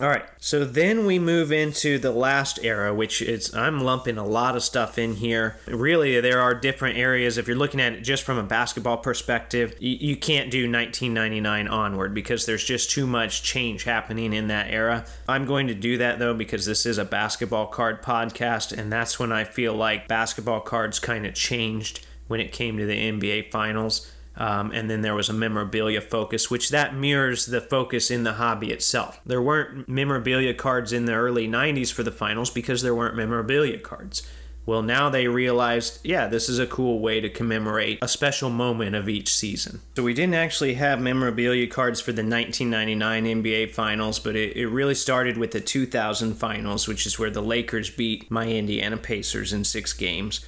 All 0.00 0.08
right, 0.08 0.24
so 0.38 0.64
then 0.64 1.06
we 1.06 1.20
move 1.20 1.52
into 1.52 1.96
the 1.96 2.10
last 2.10 2.58
era, 2.64 2.92
which 2.92 3.22
is 3.22 3.54
I'm 3.54 3.80
lumping 3.80 4.18
a 4.18 4.26
lot 4.26 4.56
of 4.56 4.64
stuff 4.64 4.98
in 4.98 5.14
here. 5.14 5.60
Really, 5.68 6.20
there 6.20 6.40
are 6.40 6.56
different 6.56 6.98
areas. 6.98 7.38
If 7.38 7.46
you're 7.46 7.56
looking 7.56 7.80
at 7.80 7.92
it 7.92 8.00
just 8.00 8.24
from 8.24 8.36
a 8.36 8.42
basketball 8.42 8.96
perspective, 8.96 9.76
you, 9.78 10.16
can't 10.16 10.50
do 10.50 10.62
1999 10.62 11.68
onward 11.68 12.14
because 12.14 12.46
there's 12.46 12.64
just 12.64 12.90
too 12.90 13.06
much 13.06 13.44
change 13.44 13.84
happening 13.84 14.32
in 14.32 14.48
that 14.48 14.72
era. 14.72 15.06
I'm 15.28 15.46
going 15.46 15.68
to 15.68 15.74
do 15.74 15.96
that 15.98 16.18
though 16.18 16.34
because 16.34 16.66
this 16.66 16.84
is 16.84 16.98
a 16.98 17.04
basketball 17.04 17.68
card 17.68 18.02
podcast, 18.02 18.76
and 18.76 18.92
that's 18.92 19.20
when 19.20 19.30
I 19.30 19.44
feel 19.44 19.72
like 19.72 20.08
basketball 20.08 20.62
cards 20.62 20.98
kind 20.98 21.24
of 21.24 21.34
changed 21.34 22.04
when 22.32 22.40
it 22.40 22.50
came 22.50 22.78
to 22.78 22.86
the 22.86 22.96
NBA 23.12 23.50
Finals. 23.50 24.10
Um, 24.38 24.70
and 24.72 24.88
then 24.88 25.02
there 25.02 25.14
was 25.14 25.28
a 25.28 25.34
memorabilia 25.34 26.00
focus, 26.00 26.50
which 26.50 26.70
that 26.70 26.94
mirrors 26.94 27.44
the 27.44 27.60
focus 27.60 28.10
in 28.10 28.24
the 28.24 28.32
hobby 28.32 28.72
itself. 28.72 29.20
There 29.26 29.42
weren't 29.42 29.86
memorabilia 29.86 30.54
cards 30.54 30.94
in 30.94 31.04
the 31.04 31.12
early 31.12 31.46
90s 31.46 31.92
for 31.92 32.02
the 32.02 32.10
finals 32.10 32.48
because 32.48 32.80
there 32.80 32.94
weren't 32.94 33.16
memorabilia 33.16 33.78
cards. 33.78 34.22
Well, 34.64 34.80
now 34.80 35.10
they 35.10 35.26
realized, 35.28 36.00
yeah, 36.02 36.26
this 36.28 36.48
is 36.48 36.58
a 36.58 36.66
cool 36.66 37.00
way 37.00 37.20
to 37.20 37.28
commemorate 37.28 37.98
a 38.00 38.08
special 38.08 38.48
moment 38.48 38.96
of 38.96 39.10
each 39.10 39.34
season. 39.34 39.82
So 39.94 40.04
we 40.04 40.14
didn't 40.14 40.36
actually 40.36 40.74
have 40.74 40.98
memorabilia 40.98 41.66
cards 41.66 42.00
for 42.00 42.12
the 42.12 42.22
1999 42.22 43.42
NBA 43.42 43.74
Finals, 43.74 44.18
but 44.18 44.36
it, 44.36 44.56
it 44.56 44.68
really 44.68 44.94
started 44.94 45.36
with 45.36 45.50
the 45.50 45.60
2000 45.60 46.34
Finals, 46.36 46.88
which 46.88 47.04
is 47.04 47.18
where 47.18 47.30
the 47.30 47.42
Lakers 47.42 47.90
beat 47.90 48.30
my 48.30 48.46
Indiana 48.46 48.96
Pacers 48.96 49.52
in 49.52 49.64
six 49.64 49.92
games. 49.92 50.40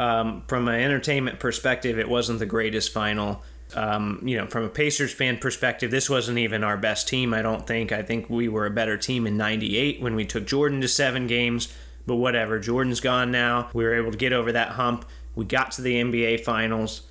Um, 0.00 0.44
from 0.48 0.66
an 0.66 0.80
entertainment 0.80 1.40
perspective, 1.40 1.98
it 1.98 2.08
wasn't 2.08 2.38
the 2.38 2.46
greatest 2.46 2.90
final. 2.90 3.44
Um, 3.74 4.22
you 4.24 4.38
know, 4.38 4.46
from 4.46 4.64
a 4.64 4.70
Pacers 4.70 5.12
fan 5.12 5.36
perspective, 5.36 5.90
this 5.90 6.08
wasn't 6.08 6.38
even 6.38 6.64
our 6.64 6.78
best 6.78 7.06
team, 7.06 7.34
I 7.34 7.42
don't 7.42 7.66
think. 7.66 7.92
I 7.92 8.02
think 8.02 8.30
we 8.30 8.48
were 8.48 8.64
a 8.64 8.70
better 8.70 8.96
team 8.96 9.26
in 9.26 9.36
98 9.36 10.00
when 10.00 10.14
we 10.14 10.24
took 10.24 10.46
Jordan 10.46 10.80
to 10.80 10.88
seven 10.88 11.26
games, 11.26 11.68
but 12.06 12.16
whatever. 12.16 12.58
Jordan's 12.58 13.00
gone 13.00 13.30
now. 13.30 13.68
We 13.74 13.84
were 13.84 13.92
able 13.92 14.10
to 14.10 14.16
get 14.16 14.32
over 14.32 14.50
that 14.52 14.70
hump. 14.70 15.04
We 15.34 15.44
got 15.44 15.72
to 15.72 15.82
the 15.82 15.96
NBA 15.96 16.44
Finals. 16.44 17.02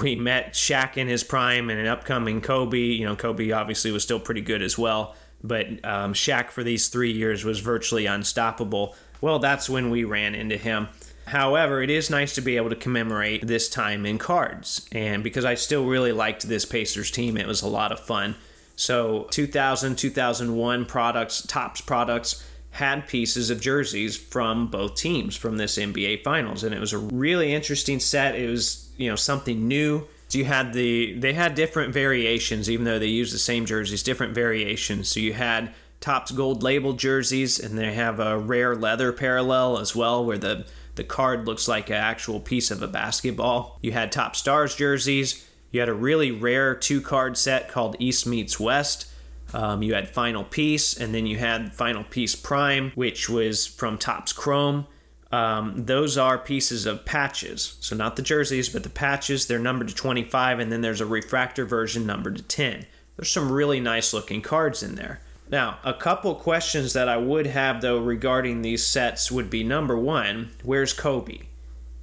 We 0.00 0.14
met 0.14 0.52
Shaq 0.52 0.96
in 0.96 1.08
his 1.08 1.24
prime 1.24 1.68
and 1.68 1.80
an 1.80 1.88
upcoming 1.88 2.40
Kobe. 2.40 2.78
You 2.78 3.06
know, 3.06 3.16
Kobe 3.16 3.50
obviously 3.50 3.90
was 3.90 4.04
still 4.04 4.20
pretty 4.20 4.40
good 4.40 4.62
as 4.62 4.78
well, 4.78 5.16
but 5.42 5.66
um, 5.84 6.14
Shaq 6.14 6.50
for 6.50 6.62
these 6.62 6.86
three 6.86 7.10
years 7.10 7.44
was 7.44 7.58
virtually 7.58 8.06
unstoppable. 8.06 8.94
Well, 9.20 9.40
that's 9.40 9.68
when 9.68 9.90
we 9.90 10.04
ran 10.04 10.36
into 10.36 10.56
him. 10.56 10.86
However, 11.30 11.80
it 11.80 11.90
is 11.90 12.10
nice 12.10 12.34
to 12.34 12.40
be 12.40 12.56
able 12.56 12.70
to 12.70 12.76
commemorate 12.76 13.46
this 13.46 13.68
time 13.68 14.04
in 14.04 14.18
cards. 14.18 14.88
And 14.90 15.22
because 15.22 15.44
I 15.44 15.54
still 15.54 15.86
really 15.86 16.10
liked 16.10 16.48
this 16.48 16.64
Pacers 16.64 17.10
team, 17.12 17.36
it 17.36 17.46
was 17.46 17.62
a 17.62 17.68
lot 17.68 17.92
of 17.92 18.00
fun. 18.00 18.34
So 18.74 19.28
2000, 19.30 19.96
2001 19.96 20.86
products, 20.86 21.46
Topps 21.46 21.82
products, 21.82 22.44
had 22.72 23.06
pieces 23.06 23.48
of 23.48 23.60
jerseys 23.60 24.16
from 24.16 24.68
both 24.68 24.96
teams 24.96 25.36
from 25.36 25.56
this 25.56 25.76
NBA 25.76 26.24
Finals, 26.24 26.64
and 26.64 26.74
it 26.74 26.80
was 26.80 26.92
a 26.92 26.98
really 26.98 27.52
interesting 27.52 28.00
set. 28.00 28.34
It 28.34 28.48
was 28.48 28.88
you 28.96 29.08
know 29.08 29.16
something 29.16 29.68
new. 29.68 30.06
So 30.28 30.38
you 30.38 30.44
had 30.44 30.72
the 30.72 31.14
they 31.18 31.32
had 31.32 31.54
different 31.54 31.92
variations, 31.92 32.70
even 32.70 32.84
though 32.84 32.98
they 32.98 33.06
used 33.06 33.34
the 33.34 33.38
same 33.38 33.66
jerseys, 33.66 34.02
different 34.02 34.34
variations. 34.34 35.08
So 35.08 35.20
you 35.20 35.32
had 35.32 35.74
Topps 36.00 36.30
gold 36.30 36.62
label 36.62 36.92
jerseys, 36.92 37.58
and 37.58 37.76
they 37.76 37.92
have 37.92 38.18
a 38.18 38.38
rare 38.38 38.74
leather 38.74 39.12
parallel 39.12 39.78
as 39.78 39.94
well, 39.94 40.24
where 40.24 40.38
the 40.38 40.64
the 41.00 41.04
card 41.04 41.46
looks 41.46 41.66
like 41.66 41.88
an 41.88 41.96
actual 41.96 42.40
piece 42.40 42.70
of 42.70 42.82
a 42.82 42.86
basketball. 42.86 43.78
You 43.80 43.92
had 43.92 44.12
Topps 44.12 44.38
Stars 44.38 44.74
jerseys. 44.74 45.48
You 45.70 45.80
had 45.80 45.88
a 45.88 45.94
really 45.94 46.30
rare 46.30 46.74
two 46.74 47.00
card 47.00 47.38
set 47.38 47.70
called 47.70 47.96
East 47.98 48.26
Meets 48.26 48.60
West. 48.60 49.10
Um, 49.54 49.82
you 49.82 49.94
had 49.94 50.10
Final 50.10 50.44
Piece, 50.44 50.94
and 50.94 51.14
then 51.14 51.24
you 51.24 51.38
had 51.38 51.72
Final 51.72 52.04
Piece 52.04 52.36
Prime, 52.36 52.92
which 52.96 53.30
was 53.30 53.66
from 53.66 53.96
Topps 53.96 54.34
Chrome. 54.34 54.86
Um, 55.32 55.86
those 55.86 56.18
are 56.18 56.36
pieces 56.36 56.84
of 56.84 57.06
patches. 57.06 57.78
So, 57.80 57.96
not 57.96 58.16
the 58.16 58.22
jerseys, 58.22 58.68
but 58.68 58.82
the 58.82 58.90
patches. 58.90 59.46
They're 59.46 59.58
numbered 59.58 59.88
to 59.88 59.94
25, 59.94 60.58
and 60.58 60.70
then 60.70 60.82
there's 60.82 61.00
a 61.00 61.06
refractor 61.06 61.64
version 61.64 62.04
numbered 62.04 62.36
to 62.36 62.42
10. 62.42 62.84
There's 63.16 63.30
some 63.30 63.50
really 63.50 63.80
nice 63.80 64.12
looking 64.12 64.42
cards 64.42 64.82
in 64.82 64.96
there. 64.96 65.22
Now, 65.50 65.78
a 65.82 65.92
couple 65.92 66.34
questions 66.36 66.92
that 66.92 67.08
I 67.08 67.16
would 67.16 67.48
have 67.48 67.80
though 67.80 67.98
regarding 67.98 68.62
these 68.62 68.86
sets 68.86 69.32
would 69.32 69.50
be 69.50 69.64
number 69.64 69.98
one, 69.98 70.52
where's 70.62 70.92
Kobe? 70.92 71.40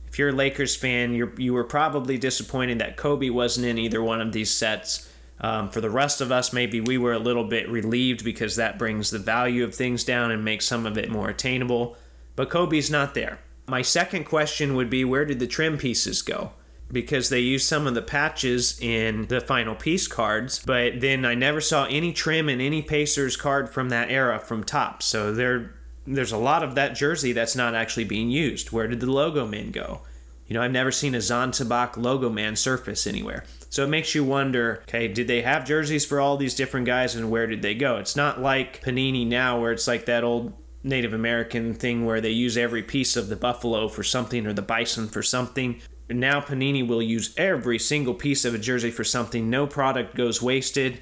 If 0.08 0.20
you're 0.20 0.30
a 0.30 0.34
Lakers 0.34 0.76
fan, 0.76 1.14
you 1.14 1.32
you 1.38 1.54
were 1.54 1.64
probably 1.64 2.18
disappointed 2.18 2.80
that 2.80 2.98
Kobe 2.98 3.30
wasn't 3.30 3.68
in 3.68 3.78
either 3.78 4.04
one 4.04 4.22
of 4.22 4.34
these 4.34 4.52
sets. 4.52 5.10
Um, 5.40 5.70
for 5.70 5.82
the 5.82 5.90
rest 5.90 6.20
of 6.20 6.32
us, 6.32 6.52
maybe 6.52 6.82
we 6.82 6.98
were 6.98 7.14
a 7.14 7.20
little 7.20 7.44
bit 7.44 7.70
relieved 7.70 8.26
because 8.26 8.56
that 8.56 8.80
brings 8.80 9.12
the 9.12 9.20
value 9.20 9.64
of 9.64 9.76
things 9.76 10.04
down 10.04 10.32
and 10.32 10.44
makes 10.44 10.66
some 10.66 10.86
of 10.88 10.98
it 10.98 11.12
more 11.12 11.30
attainable. 11.30 11.96
But 12.36 12.50
Kobe's 12.50 12.90
not 12.90 13.14
there. 13.14 13.40
My 13.68 13.82
second 13.82 14.24
question 14.24 14.76
would 14.76 14.90
be 14.90 15.06
where 15.06 15.26
did 15.26 15.40
the 15.40 15.48
trim 15.48 15.78
pieces 15.78 16.22
go? 16.22 16.54
Because 16.92 17.30
they 17.30 17.42
used 17.42 17.68
some 17.68 17.86
of 17.86 17.96
the 17.96 18.02
patches 18.02 18.80
in 18.80 19.28
the 19.28 19.42
final 19.42 19.76
piece 19.76 20.08
cards, 20.08 20.64
but 20.66 21.02
then 21.02 21.26
I 21.26 21.36
never 21.36 21.60
saw 21.60 21.86
any 21.86 22.14
trim 22.14 22.48
in 22.48 22.62
any 22.62 22.82
Pacers 22.82 23.36
card 23.36 23.70
from 23.70 23.90
that 23.90 24.10
era 24.10 24.40
from 24.40 24.64
Topps. 24.64 25.06
So 25.06 25.34
there, 25.34 25.76
there's 26.06 26.32
a 26.32 26.38
lot 26.38 26.64
of 26.64 26.76
that 26.76 26.96
jersey 26.96 27.34
that's 27.34 27.56
not 27.56 27.76
actually 27.76 28.06
being 28.06 28.30
used. 28.30 28.72
Where 28.72 28.88
did 28.88 29.02
the 29.02 29.12
logo 29.12 29.46
men 29.46 29.72
go? 29.72 30.02
You 30.48 30.54
know, 30.54 30.62
I've 30.62 30.72
never 30.72 30.92
seen 30.92 31.14
a 31.14 31.20
Zanzibar 31.20 31.92
logo 31.98 32.30
man 32.30 32.56
surface 32.56 33.06
anywhere. 33.06 33.44
So 33.70 33.84
it 33.84 33.90
makes 33.90 34.16
you 34.16 34.24
wonder, 34.24 34.80
okay, 34.84 35.10
did 35.10 35.28
they 35.28 35.42
have 35.42 35.66
jerseys 35.68 36.06
for 36.06 36.22
all 36.22 36.38
these 36.38 36.56
different 36.56 36.86
guys 36.86 37.16
and 37.16 37.30
where 37.30 37.48
did 37.48 37.62
they 37.62 37.76
go? 37.76 37.98
It's 37.98 38.16
not 38.16 38.42
like 38.42 38.82
Panini 38.82 39.28
now 39.28 39.60
where 39.60 39.74
it's 39.74 39.88
like 39.88 40.06
that 40.06 40.24
old 40.24 40.54
Native 40.84 41.14
American 41.14 41.74
thing 41.74 42.06
where 42.06 42.22
they 42.22 42.30
use 42.30 42.58
every 42.58 42.82
piece 42.82 43.18
of 43.18 43.28
the 43.28 43.36
buffalo 43.36 43.90
for 43.90 44.04
something 44.04 44.48
or 44.48 44.54
the 44.54 44.62
bison 44.62 45.10
for 45.10 45.22
something. 45.22 45.82
Now 46.10 46.40
Panini 46.40 46.88
will 46.88 47.02
use 47.02 47.34
every 47.38 47.80
single 47.80 48.14
piece 48.14 48.46
of 48.46 48.54
a 48.54 48.58
jersey 48.58 48.92
for 48.92 49.04
something. 49.04 49.50
No 49.50 49.68
product 49.68 50.16
goes 50.16 50.42
wasted. 50.42 51.02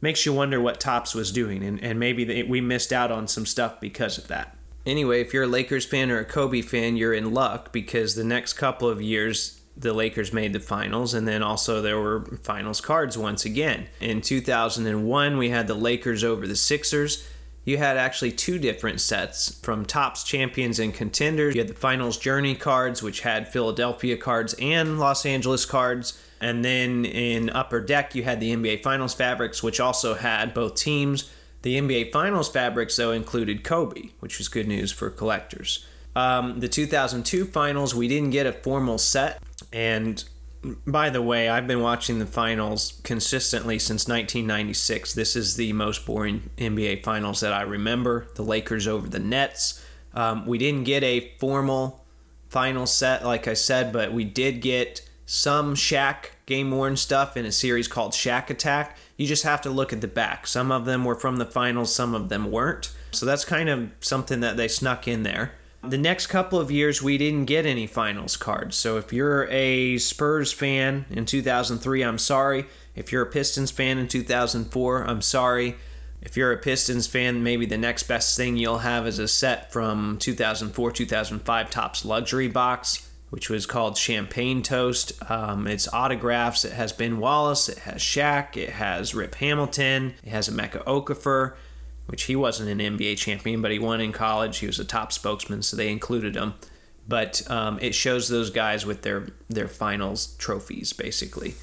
Makes 0.00 0.26
you 0.26 0.32
wonder 0.32 0.60
what 0.60 0.80
Topps 0.80 1.14
was 1.14 1.32
doing, 1.32 1.62
and, 1.62 1.82
and 1.82 1.98
maybe 1.98 2.24
they, 2.24 2.42
we 2.42 2.60
missed 2.60 2.92
out 2.92 3.10
on 3.10 3.28
some 3.28 3.46
stuff 3.46 3.80
because 3.80 4.18
of 4.18 4.28
that. 4.28 4.56
Anyway, 4.84 5.20
if 5.20 5.34
you're 5.34 5.44
a 5.44 5.48
Lakers 5.48 5.84
fan 5.84 6.10
or 6.10 6.18
a 6.18 6.24
Kobe 6.24 6.62
fan, 6.62 6.96
you're 6.96 7.14
in 7.14 7.32
luck 7.32 7.72
because 7.72 8.14
the 8.14 8.24
next 8.24 8.52
couple 8.54 8.88
of 8.88 9.02
years 9.02 9.60
the 9.76 9.92
Lakers 9.92 10.32
made 10.32 10.52
the 10.52 10.60
finals, 10.60 11.12
and 11.12 11.28
then 11.28 11.42
also 11.42 11.82
there 11.82 12.00
were 12.00 12.24
finals 12.42 12.80
cards 12.80 13.18
once 13.18 13.44
again. 13.44 13.88
In 14.00 14.20
2001, 14.20 15.36
we 15.36 15.50
had 15.50 15.66
the 15.66 15.74
Lakers 15.74 16.24
over 16.24 16.46
the 16.46 16.56
Sixers. 16.56 17.28
You 17.66 17.78
had 17.78 17.96
actually 17.96 18.30
two 18.30 18.60
different 18.60 19.00
sets 19.00 19.58
from 19.58 19.84
Topps 19.84 20.22
champions 20.22 20.78
and 20.78 20.94
contenders. 20.94 21.56
You 21.56 21.62
had 21.62 21.68
the 21.68 21.74
finals 21.74 22.16
journey 22.16 22.54
cards, 22.54 23.02
which 23.02 23.20
had 23.20 23.52
Philadelphia 23.52 24.16
cards 24.16 24.54
and 24.60 25.00
Los 25.00 25.26
Angeles 25.26 25.66
cards. 25.66 26.22
And 26.40 26.64
then 26.64 27.04
in 27.04 27.50
Upper 27.50 27.80
Deck, 27.80 28.14
you 28.14 28.22
had 28.22 28.38
the 28.38 28.54
NBA 28.54 28.84
Finals 28.84 29.14
fabrics, 29.14 29.64
which 29.64 29.80
also 29.80 30.14
had 30.14 30.54
both 30.54 30.76
teams. 30.76 31.28
The 31.62 31.76
NBA 31.80 32.12
Finals 32.12 32.48
fabrics, 32.48 32.94
though, 32.94 33.10
included 33.10 33.64
Kobe, 33.64 34.10
which 34.20 34.38
was 34.38 34.46
good 34.46 34.68
news 34.68 34.92
for 34.92 35.10
collectors. 35.10 35.84
Um, 36.14 36.60
the 36.60 36.68
2002 36.68 37.46
finals, 37.46 37.96
we 37.96 38.06
didn't 38.06 38.30
get 38.30 38.46
a 38.46 38.52
formal 38.52 38.98
set. 38.98 39.42
And 39.72 40.22
by 40.86 41.10
the 41.10 41.22
way, 41.22 41.48
I've 41.48 41.66
been 41.66 41.80
watching 41.80 42.18
the 42.18 42.26
finals 42.26 43.00
consistently 43.04 43.78
since 43.78 44.08
1996. 44.08 45.14
This 45.14 45.36
is 45.36 45.56
the 45.56 45.72
most 45.72 46.06
boring 46.06 46.50
NBA 46.56 47.02
finals 47.02 47.40
that 47.40 47.52
I 47.52 47.62
remember. 47.62 48.28
The 48.34 48.42
Lakers 48.42 48.86
over 48.86 49.08
the 49.08 49.18
Nets. 49.18 49.84
Um, 50.14 50.46
we 50.46 50.58
didn't 50.58 50.84
get 50.84 51.02
a 51.02 51.32
formal 51.38 52.04
final 52.48 52.86
set, 52.86 53.24
like 53.24 53.46
I 53.46 53.54
said, 53.54 53.92
but 53.92 54.12
we 54.12 54.24
did 54.24 54.60
get 54.60 55.08
some 55.26 55.74
Shaq 55.74 56.30
game 56.46 56.70
worn 56.70 56.96
stuff 56.96 57.36
in 57.36 57.44
a 57.44 57.52
series 57.52 57.88
called 57.88 58.12
Shaq 58.12 58.48
Attack. 58.48 58.96
You 59.16 59.26
just 59.26 59.42
have 59.42 59.60
to 59.62 59.70
look 59.70 59.92
at 59.92 60.00
the 60.00 60.08
back. 60.08 60.46
Some 60.46 60.70
of 60.70 60.84
them 60.84 61.04
were 61.04 61.16
from 61.16 61.36
the 61.36 61.44
finals, 61.44 61.94
some 61.94 62.14
of 62.14 62.28
them 62.28 62.50
weren't. 62.50 62.92
So 63.10 63.26
that's 63.26 63.44
kind 63.44 63.68
of 63.68 63.90
something 64.00 64.40
that 64.40 64.56
they 64.56 64.68
snuck 64.68 65.08
in 65.08 65.22
there. 65.22 65.52
The 65.88 65.98
next 65.98 66.26
couple 66.26 66.58
of 66.58 66.70
years, 66.70 67.02
we 67.02 67.18
didn't 67.18 67.44
get 67.46 67.66
any 67.66 67.86
finals 67.86 68.36
cards. 68.36 68.76
So 68.76 68.96
if 68.96 69.12
you're 69.12 69.48
a 69.50 69.98
Spurs 69.98 70.52
fan 70.52 71.06
in 71.10 71.26
2003, 71.26 72.02
I'm 72.02 72.18
sorry. 72.18 72.66
If 72.94 73.12
you're 73.12 73.22
a 73.22 73.30
Pistons 73.30 73.70
fan 73.70 73.98
in 73.98 74.08
2004, 74.08 75.02
I'm 75.04 75.22
sorry. 75.22 75.76
If 76.22 76.36
you're 76.36 76.52
a 76.52 76.58
Pistons 76.58 77.06
fan, 77.06 77.42
maybe 77.42 77.66
the 77.66 77.78
next 77.78 78.04
best 78.04 78.36
thing 78.36 78.56
you'll 78.56 78.78
have 78.78 79.06
is 79.06 79.18
a 79.18 79.28
set 79.28 79.72
from 79.72 80.18
2004 80.18 80.90
2005 80.90 81.70
Topps 81.70 82.04
Luxury 82.04 82.48
Box 82.48 83.06
which 83.30 83.50
was 83.50 83.66
called 83.66 83.98
Champagne 83.98 84.62
Toast. 84.62 85.12
Um, 85.30 85.66
it's 85.66 85.92
autographs. 85.92 86.64
It 86.64 86.72
has 86.72 86.92
Ben 86.92 87.18
Wallace. 87.18 87.68
It 87.68 87.78
has 87.80 88.00
Shaq. 88.00 88.56
It 88.56 88.70
has 88.70 89.14
Rip 89.14 89.34
Hamilton. 89.36 90.14
It 90.22 90.30
has 90.30 90.48
Emeka 90.48 90.84
Okafor, 90.84 91.54
which 92.06 92.24
he 92.24 92.36
wasn't 92.36 92.68
an 92.68 92.98
NBA 92.98 93.18
champion, 93.18 93.60
but 93.60 93.70
he 93.70 93.78
won 93.78 94.00
in 94.00 94.12
college. 94.12 94.58
He 94.58 94.66
was 94.66 94.78
a 94.78 94.84
top 94.84 95.12
spokesman, 95.12 95.62
so 95.62 95.76
they 95.76 95.90
included 95.90 96.36
him. 96.36 96.54
But 97.08 97.48
um, 97.50 97.78
it 97.80 97.94
shows 97.94 98.28
those 98.28 98.50
guys 98.50 98.84
with 98.84 99.02
their 99.02 99.28
their 99.48 99.68
finals 99.68 100.34
trophies, 100.38 100.92
basically. 100.92 101.54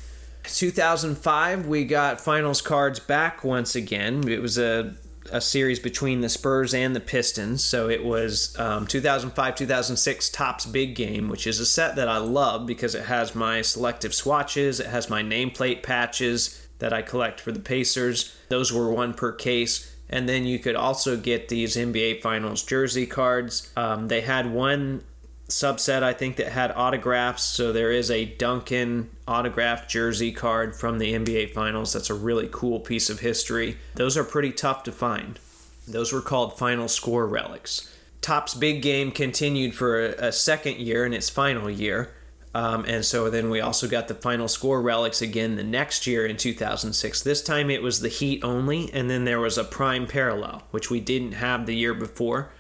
2005, 0.45 1.67
we 1.67 1.85
got 1.85 2.19
finals 2.19 2.61
cards 2.61 2.99
back 2.99 3.43
once 3.43 3.75
again. 3.75 4.27
It 4.27 4.41
was 4.41 4.57
a 4.57 4.95
a 5.31 5.41
series 5.41 5.79
between 5.79 6.21
the 6.21 6.29
Spurs 6.29 6.73
and 6.73 6.95
the 6.95 6.99
Pistons. 6.99 7.63
So 7.63 7.89
it 7.89 8.03
was 8.03 8.57
um, 8.59 8.87
2005 8.87 9.55
2006 9.55 10.29
Topps 10.29 10.65
Big 10.65 10.95
Game, 10.95 11.29
which 11.29 11.47
is 11.47 11.59
a 11.59 11.65
set 11.65 11.95
that 11.95 12.09
I 12.09 12.17
love 12.17 12.65
because 12.65 12.95
it 12.95 13.05
has 13.05 13.35
my 13.35 13.61
selective 13.61 14.13
swatches, 14.13 14.79
it 14.79 14.87
has 14.87 15.09
my 15.09 15.23
nameplate 15.23 15.83
patches 15.83 16.67
that 16.79 16.93
I 16.93 17.01
collect 17.01 17.39
for 17.39 17.51
the 17.51 17.59
Pacers. 17.59 18.35
Those 18.49 18.73
were 18.73 18.91
one 18.91 19.13
per 19.13 19.31
case. 19.31 19.92
And 20.13 20.29
then 20.29 20.45
you 20.45 20.59
could 20.59 20.75
also 20.75 21.17
get 21.17 21.49
these 21.49 21.75
NBA 21.75 22.21
Finals 22.21 22.61
jersey 22.61 23.07
cards. 23.07 23.73
Um, 23.75 24.09
they 24.09 24.21
had 24.21 24.53
one 24.53 25.03
subset, 25.49 26.03
I 26.03 26.13
think, 26.13 26.35
that 26.35 26.51
had 26.51 26.71
autographs. 26.75 27.41
So 27.41 27.73
there 27.73 27.91
is 27.91 28.11
a 28.11 28.25
Duncan 28.25 29.09
autographed 29.27 29.89
jersey 29.89 30.31
card 30.31 30.75
from 30.75 30.99
the 30.99 31.13
NBA 31.13 31.51
Finals. 31.51 31.93
That's 31.93 32.11
a 32.11 32.13
really 32.13 32.47
cool 32.51 32.79
piece 32.79 33.09
of 33.09 33.21
history. 33.21 33.79
Those 33.95 34.15
are 34.15 34.23
pretty 34.23 34.51
tough 34.51 34.83
to 34.83 34.91
find. 34.91 35.39
Those 35.87 36.13
were 36.13 36.21
called 36.21 36.59
final 36.59 36.87
score 36.87 37.25
relics. 37.25 37.91
Topps 38.21 38.53
big 38.53 38.83
game 38.83 39.09
continued 39.09 39.73
for 39.73 39.99
a, 39.99 40.31
second 40.31 40.77
year 40.77 41.07
in 41.07 41.13
its 41.13 41.31
final 41.31 41.71
year. 41.71 42.13
Um, 42.55 42.85
and 42.87 43.03
so 43.03 43.29
then 43.29 43.49
we 43.49 43.59
also 43.59 43.87
got 43.87 44.07
the 44.07 44.13
final 44.13 44.47
score 44.47 44.81
relics 44.81 45.21
again 45.21 45.55
the 45.55 45.63
next 45.63 46.05
year 46.05 46.25
in 46.25 46.37
2006. 46.37 47.23
This 47.23 47.41
time 47.41 47.69
it 47.69 47.81
was 47.81 47.99
the 47.99 48.09
Heat 48.09 48.43
only, 48.43 48.93
and 48.93 49.09
then 49.09 49.25
there 49.25 49.39
was 49.39 49.57
a 49.57 49.63
prime 49.63 50.05
parallel, 50.05 50.63
which 50.71 50.89
we 50.91 50.99
didn't 50.99 51.33
have 51.33 51.65
the 51.65 51.75
year 51.75 51.93
before. 51.93 52.51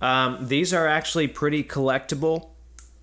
Um, 0.00 0.48
these 0.48 0.72
are 0.72 0.86
actually 0.86 1.28
pretty 1.28 1.62
collectible 1.62 2.50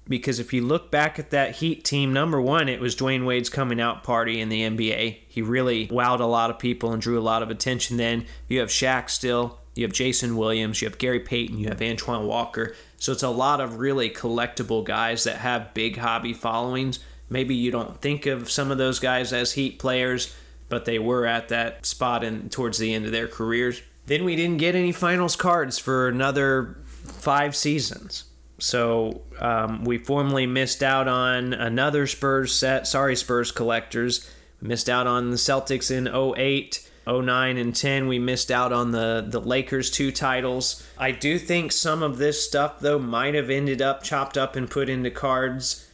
because 0.08 0.40
if 0.40 0.54
you 0.54 0.64
look 0.64 0.92
back 0.92 1.18
at 1.18 1.30
that 1.30 1.58
Heat 1.58 1.84
team, 1.84 2.12
number 2.12 2.42
one, 2.42 2.68
it 2.68 2.80
was 2.80 2.96
Dwyane 2.96 3.26
Wade's 3.26 3.50
coming 3.50 3.80
out 3.80 4.04
party 4.04 4.42
in 4.42 4.50
the 4.50 4.62
NBA. 4.62 5.20
He 5.28 5.42
really 5.42 5.88
wowed 5.88 6.20
a 6.20 6.26
lot 6.26 6.50
of 6.50 6.60
people 6.60 6.92
and 6.92 7.02
drew 7.02 7.20
a 7.20 7.22
lot 7.22 7.44
of 7.44 7.50
attention 7.50 7.98
then. 7.98 8.26
You 8.48 8.60
have 8.60 8.70
Shaq 8.70 9.10
still, 9.10 9.60
you 9.76 9.84
have 9.84 9.94
Jason 9.94 10.38
Williams, 10.38 10.82
you 10.82 10.88
have 10.88 10.98
Gary 10.98 11.20
Payton, 11.20 11.58
you 11.58 11.68
have 11.70 11.82
Antoine 11.82 12.26
Walker. 12.28 12.76
So 12.98 13.12
it's 13.12 13.24
a 13.24 13.30
lot 13.30 13.60
of 13.60 13.80
really 13.80 14.10
collectible 14.10 14.84
guys 14.84 15.24
that 15.24 15.38
have 15.38 15.74
big 15.74 15.98
hobby 15.98 16.34
followings. 16.34 17.00
Maybe 17.30 17.56
you 17.56 17.72
don't 17.72 18.00
think 18.00 18.26
of 18.26 18.52
some 18.52 18.72
of 18.72 18.78
those 18.78 19.00
guys 19.00 19.34
as 19.34 19.54
Heat 19.54 19.80
players, 19.80 20.36
but 20.70 20.86
they 20.86 21.00
were 21.00 21.26
at 21.26 21.50
that 21.50 21.86
spot 21.86 22.24
in 22.24 22.50
towards 22.50 22.78
the 22.78 22.94
end 22.94 23.06
of 23.06 23.12
their 23.12 23.28
careers. 23.28 23.82
Then 24.06 24.24
we 24.24 24.36
didn't 24.36 24.58
get 24.58 24.76
any 24.76 24.92
finals 24.92 25.36
cards 25.36 25.80
for 25.80 26.08
another 26.08 26.78
five 26.86 27.56
seasons. 27.56 28.26
So 28.60 29.22
um, 29.40 29.84
we 29.84 29.98
formally 29.98 30.46
missed 30.46 30.84
out 30.84 31.08
on 31.08 31.54
another 31.54 32.08
Spurs 32.08 32.54
set. 32.54 32.88
Sorry, 32.88 33.16
Spurs 33.16 33.52
collectors. 33.52 34.30
Missed 34.62 34.90
out 34.90 35.08
on 35.08 35.32
the 35.32 35.36
Celtics 35.36 35.92
in 35.92 36.08
08, 36.08 36.90
09, 37.08 37.58
and 37.58 37.76
10. 37.76 38.08
We 38.08 38.20
missed 38.20 38.52
out 38.52 38.72
on 38.72 38.92
the, 38.92 39.26
the 39.28 39.40
Lakers 39.42 39.90
two 39.90 40.12
titles. 40.12 40.86
I 40.98 41.12
do 41.12 41.38
think 41.38 41.72
some 41.72 42.04
of 42.04 42.18
this 42.18 42.46
stuff, 42.46 42.80
though, 42.80 43.00
might 43.00 43.36
have 43.36 43.50
ended 43.50 43.82
up 43.82 44.04
chopped 44.04 44.38
up 44.38 44.56
and 44.56 44.70
put 44.70 44.90
into 44.90 45.12
cards. 45.12 45.88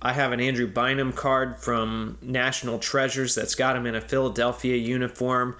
I 0.00 0.12
have 0.12 0.32
an 0.32 0.40
Andrew 0.40 0.66
Bynum 0.66 1.12
card 1.12 1.56
from 1.58 2.18
National 2.22 2.78
Treasures 2.78 3.34
that's 3.34 3.54
got 3.54 3.76
him 3.76 3.86
in 3.86 3.94
a 3.94 4.00
Philadelphia 4.00 4.76
uniform, 4.76 5.56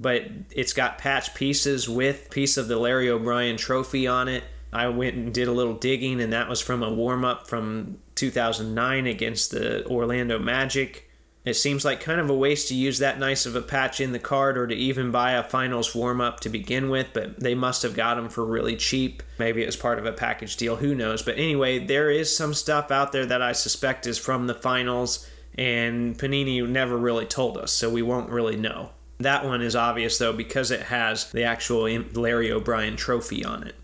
but 0.00 0.24
it's 0.50 0.72
got 0.72 0.98
patch 0.98 1.34
pieces 1.34 1.88
with 1.88 2.30
piece 2.30 2.56
of 2.56 2.68
the 2.68 2.78
Larry 2.78 3.10
O'Brien 3.10 3.56
trophy 3.56 4.06
on 4.06 4.28
it. 4.28 4.44
I 4.72 4.88
went 4.88 5.16
and 5.16 5.34
did 5.34 5.48
a 5.48 5.52
little 5.52 5.74
digging, 5.74 6.20
and 6.22 6.32
that 6.32 6.48
was 6.48 6.62
from 6.62 6.82
a 6.82 6.92
warm 6.92 7.24
up 7.24 7.46
from 7.46 7.98
2009 8.14 9.06
against 9.06 9.50
the 9.50 9.86
Orlando 9.86 10.38
Magic. 10.38 11.10
It 11.44 11.54
seems 11.54 11.84
like 11.84 12.00
kind 12.00 12.20
of 12.20 12.30
a 12.30 12.34
waste 12.34 12.68
to 12.68 12.74
use 12.74 12.98
that 12.98 13.18
nice 13.18 13.46
of 13.46 13.56
a 13.56 13.62
patch 13.62 14.00
in 14.00 14.12
the 14.12 14.20
card 14.20 14.56
or 14.56 14.68
to 14.68 14.74
even 14.74 15.10
buy 15.10 15.32
a 15.32 15.42
finals 15.42 15.92
warm 15.92 16.20
up 16.20 16.38
to 16.40 16.48
begin 16.48 16.88
with, 16.88 17.08
but 17.12 17.40
they 17.40 17.54
must 17.54 17.82
have 17.82 17.94
got 17.94 18.14
them 18.14 18.28
for 18.28 18.44
really 18.44 18.76
cheap. 18.76 19.24
Maybe 19.38 19.62
it 19.62 19.66
was 19.66 19.76
part 19.76 19.98
of 19.98 20.06
a 20.06 20.12
package 20.12 20.56
deal, 20.56 20.76
who 20.76 20.94
knows. 20.94 21.22
But 21.22 21.38
anyway, 21.38 21.80
there 21.80 22.10
is 22.10 22.36
some 22.36 22.54
stuff 22.54 22.92
out 22.92 23.10
there 23.10 23.26
that 23.26 23.42
I 23.42 23.52
suspect 23.52 24.06
is 24.06 24.18
from 24.18 24.46
the 24.46 24.54
finals, 24.54 25.28
and 25.56 26.16
Panini 26.16 26.66
never 26.68 26.96
really 26.96 27.26
told 27.26 27.58
us, 27.58 27.72
so 27.72 27.90
we 27.90 28.02
won't 28.02 28.30
really 28.30 28.56
know. 28.56 28.90
That 29.18 29.44
one 29.44 29.62
is 29.62 29.76
obvious 29.76 30.18
though 30.18 30.32
because 30.32 30.70
it 30.70 30.82
has 30.82 31.30
the 31.30 31.44
actual 31.44 31.88
Larry 32.14 32.50
O'Brien 32.50 32.96
trophy 32.96 33.44
on 33.44 33.64
it. 33.64 33.74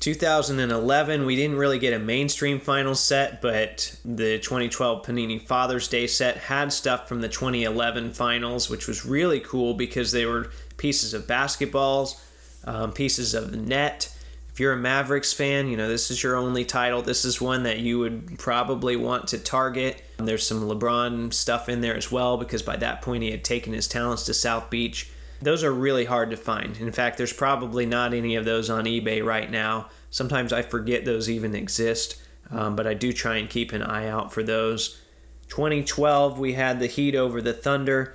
2011, 0.00 1.26
we 1.26 1.34
didn't 1.34 1.56
really 1.56 1.78
get 1.78 1.92
a 1.92 1.98
mainstream 1.98 2.60
final 2.60 2.94
set, 2.94 3.42
but 3.42 3.96
the 4.04 4.38
2012 4.38 5.04
Panini 5.04 5.42
Father's 5.42 5.88
Day 5.88 6.06
set 6.06 6.36
had 6.36 6.72
stuff 6.72 7.08
from 7.08 7.20
the 7.20 7.28
2011 7.28 8.12
finals, 8.12 8.70
which 8.70 8.86
was 8.86 9.04
really 9.04 9.40
cool 9.40 9.74
because 9.74 10.12
they 10.12 10.24
were 10.24 10.50
pieces 10.76 11.14
of 11.14 11.26
basketballs, 11.26 12.20
um, 12.64 12.92
pieces 12.92 13.34
of 13.34 13.50
the 13.50 13.56
net. 13.56 14.14
If 14.52 14.60
you're 14.60 14.72
a 14.72 14.76
Mavericks 14.76 15.32
fan, 15.32 15.68
you 15.68 15.76
know, 15.76 15.88
this 15.88 16.12
is 16.12 16.22
your 16.22 16.36
only 16.36 16.64
title. 16.64 17.02
This 17.02 17.24
is 17.24 17.40
one 17.40 17.64
that 17.64 17.80
you 17.80 17.98
would 17.98 18.38
probably 18.38 18.94
want 18.94 19.28
to 19.28 19.38
target. 19.38 20.02
There's 20.18 20.46
some 20.46 20.62
LeBron 20.62 21.32
stuff 21.32 21.68
in 21.68 21.80
there 21.80 21.96
as 21.96 22.10
well 22.10 22.36
because 22.36 22.62
by 22.62 22.76
that 22.76 23.02
point 23.02 23.24
he 23.24 23.32
had 23.32 23.44
taken 23.44 23.72
his 23.72 23.88
talents 23.88 24.24
to 24.24 24.34
South 24.34 24.70
Beach 24.70 25.10
those 25.40 25.62
are 25.62 25.72
really 25.72 26.04
hard 26.04 26.30
to 26.30 26.36
find. 26.36 26.76
In 26.78 26.92
fact, 26.92 27.16
there's 27.16 27.32
probably 27.32 27.86
not 27.86 28.14
any 28.14 28.34
of 28.34 28.44
those 28.44 28.68
on 28.68 28.84
eBay 28.84 29.24
right 29.24 29.50
now. 29.50 29.88
Sometimes 30.10 30.52
I 30.52 30.62
forget 30.62 31.04
those 31.04 31.30
even 31.30 31.54
exist, 31.54 32.20
um, 32.50 32.74
but 32.74 32.86
I 32.86 32.94
do 32.94 33.12
try 33.12 33.36
and 33.36 33.48
keep 33.48 33.72
an 33.72 33.82
eye 33.82 34.08
out 34.08 34.32
for 34.32 34.42
those. 34.42 35.00
2012, 35.48 36.38
we 36.38 36.54
had 36.54 36.80
the 36.80 36.86
Heat 36.86 37.14
over 37.14 37.40
the 37.40 37.52
Thunder. 37.52 38.14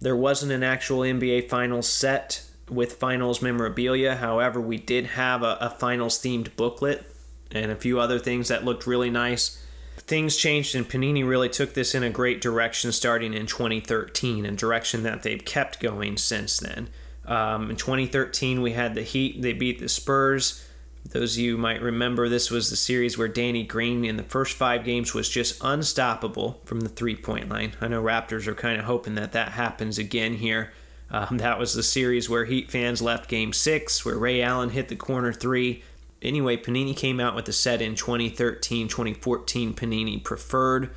There 0.00 0.16
wasn't 0.16 0.52
an 0.52 0.62
actual 0.62 1.00
NBA 1.00 1.48
Finals 1.48 1.88
set 1.88 2.44
with 2.68 2.94
Finals 2.94 3.42
memorabilia. 3.42 4.16
However, 4.16 4.60
we 4.60 4.78
did 4.78 5.06
have 5.06 5.42
a, 5.42 5.58
a 5.60 5.70
Finals 5.70 6.18
themed 6.18 6.56
booklet 6.56 7.06
and 7.50 7.70
a 7.70 7.76
few 7.76 8.00
other 8.00 8.18
things 8.18 8.48
that 8.48 8.64
looked 8.64 8.86
really 8.86 9.10
nice 9.10 9.61
things 9.96 10.36
changed 10.36 10.74
and 10.74 10.88
Panini 10.88 11.26
really 11.26 11.48
took 11.48 11.74
this 11.74 11.94
in 11.94 12.02
a 12.02 12.10
great 12.10 12.40
direction 12.40 12.92
starting 12.92 13.34
in 13.34 13.46
2013, 13.46 14.44
a 14.44 14.52
direction 14.52 15.02
that 15.02 15.22
they've 15.22 15.44
kept 15.44 15.80
going 15.80 16.16
since 16.16 16.58
then. 16.58 16.88
Um, 17.24 17.70
in 17.70 17.76
2013, 17.76 18.62
we 18.62 18.72
had 18.72 18.94
the 18.94 19.02
Heat, 19.02 19.42
they 19.42 19.52
beat 19.52 19.78
the 19.78 19.88
Spurs. 19.88 20.66
Those 21.10 21.36
of 21.36 21.42
you 21.42 21.58
might 21.58 21.82
remember 21.82 22.28
this 22.28 22.50
was 22.50 22.70
the 22.70 22.76
series 22.76 23.18
where 23.18 23.28
Danny 23.28 23.64
Green 23.64 24.04
in 24.04 24.16
the 24.16 24.22
first 24.22 24.56
five 24.56 24.84
games 24.84 25.14
was 25.14 25.28
just 25.28 25.62
unstoppable 25.62 26.60
from 26.64 26.80
the 26.80 26.88
three 26.88 27.16
point 27.16 27.48
line. 27.48 27.72
I 27.80 27.88
know 27.88 28.02
Raptors 28.02 28.46
are 28.46 28.54
kind 28.54 28.78
of 28.78 28.86
hoping 28.86 29.14
that 29.16 29.32
that 29.32 29.52
happens 29.52 29.98
again 29.98 30.34
here. 30.34 30.72
Um, 31.10 31.38
that 31.38 31.58
was 31.58 31.74
the 31.74 31.82
series 31.82 32.30
where 32.30 32.46
Heat 32.46 32.70
fans 32.70 33.02
left 33.02 33.28
game 33.28 33.52
six, 33.52 34.04
where 34.04 34.16
Ray 34.16 34.40
Allen 34.42 34.70
hit 34.70 34.88
the 34.88 34.96
corner 34.96 35.32
three 35.32 35.82
anyway, 36.22 36.56
Panini 36.56 36.96
came 36.96 37.20
out 37.20 37.34
with 37.34 37.48
a 37.48 37.52
set 37.52 37.82
in 37.82 37.94
2013, 37.94 38.88
2014 38.88 39.74
Panini 39.74 40.22
Preferred. 40.22 40.90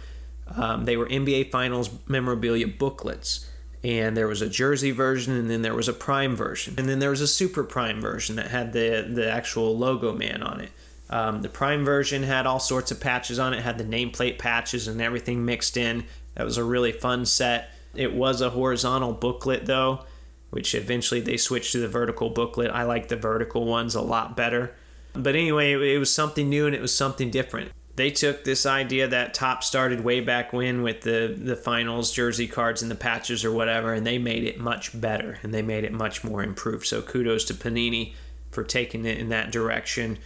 Um, 0.55 0.85
they 0.85 0.95
were 0.95 1.07
NBA 1.07 1.51
Finals 1.51 1.89
memorabilia 2.07 2.67
booklets. 2.67 3.49
And 3.83 4.17
there 4.17 4.27
was 4.27 4.41
a 4.41 4.49
jersey 4.49 4.89
version, 4.89 5.35
and 5.35 5.49
then 5.49 5.61
there 5.61 5.75
was 5.75 5.87
a 5.87 5.93
prime 5.93 6.35
version. 6.35 6.73
And 6.77 6.89
then 6.89 6.97
there 6.97 7.11
was 7.11 7.21
a 7.21 7.27
super 7.27 7.63
prime 7.63 8.01
version 8.01 8.35
that 8.37 8.47
had 8.47 8.73
the, 8.73 9.07
the 9.07 9.29
actual 9.29 9.77
logo 9.77 10.11
man 10.11 10.41
on 10.41 10.61
it. 10.61 10.71
Um, 11.09 11.43
the 11.43 11.49
prime 11.49 11.85
version 11.85 12.23
had 12.23 12.47
all 12.47 12.59
sorts 12.59 12.91
of 12.91 12.99
patches 12.99 13.37
on 13.37 13.53
it, 13.53 13.61
had 13.61 13.77
the 13.77 13.83
nameplate 13.83 14.39
patches 14.39 14.87
and 14.87 14.99
everything 15.01 15.45
mixed 15.45 15.77
in. 15.77 16.05
That 16.33 16.45
was 16.45 16.57
a 16.57 16.63
really 16.63 16.91
fun 16.91 17.25
set. 17.25 17.69
It 17.93 18.13
was 18.13 18.41
a 18.41 18.49
horizontal 18.49 19.13
booklet, 19.13 19.67
though, 19.67 20.05
which 20.49 20.73
eventually 20.73 21.21
they 21.21 21.37
switched 21.37 21.71
to 21.73 21.79
the 21.79 21.87
vertical 21.87 22.31
booklet. 22.31 22.71
I 22.71 22.83
like 22.83 23.07
the 23.07 23.15
vertical 23.15 23.65
ones 23.65 23.93
a 23.93 24.01
lot 24.01 24.35
better. 24.35 24.75
But 25.15 25.35
anyway, 25.35 25.73
it 25.93 25.97
was 25.97 26.13
something 26.13 26.49
new 26.49 26.65
and 26.65 26.75
it 26.75 26.81
was 26.81 26.95
something 26.95 27.31
different. 27.31 27.71
They 27.95 28.11
took 28.11 28.43
this 28.43 28.65
idea 28.65 29.07
that 29.07 29.33
Topps 29.33 29.67
started 29.67 30.03
way 30.03 30.19
back 30.19 30.51
when 30.51 30.83
with 30.83 31.01
the, 31.01 31.33
the 31.37 31.55
finals 31.55 32.11
jersey 32.11 32.47
cards 32.47 32.81
and 32.81 32.91
the 32.91 32.95
patches 32.95 33.45
or 33.45 33.51
whatever, 33.51 33.93
and 33.93 34.05
they 34.05 34.17
made 34.17 34.43
it 34.43 34.59
much 34.59 34.99
better 34.99 35.39
and 35.43 35.53
they 35.53 35.61
made 35.61 35.85
it 35.85 35.93
much 35.93 36.23
more 36.23 36.43
improved. 36.43 36.85
So 36.85 37.01
kudos 37.01 37.45
to 37.45 37.53
Panini 37.53 38.13
for 38.51 38.63
taking 38.63 39.05
it 39.05 39.17
in 39.17 39.29
that 39.29 39.51
direction. 39.51 40.17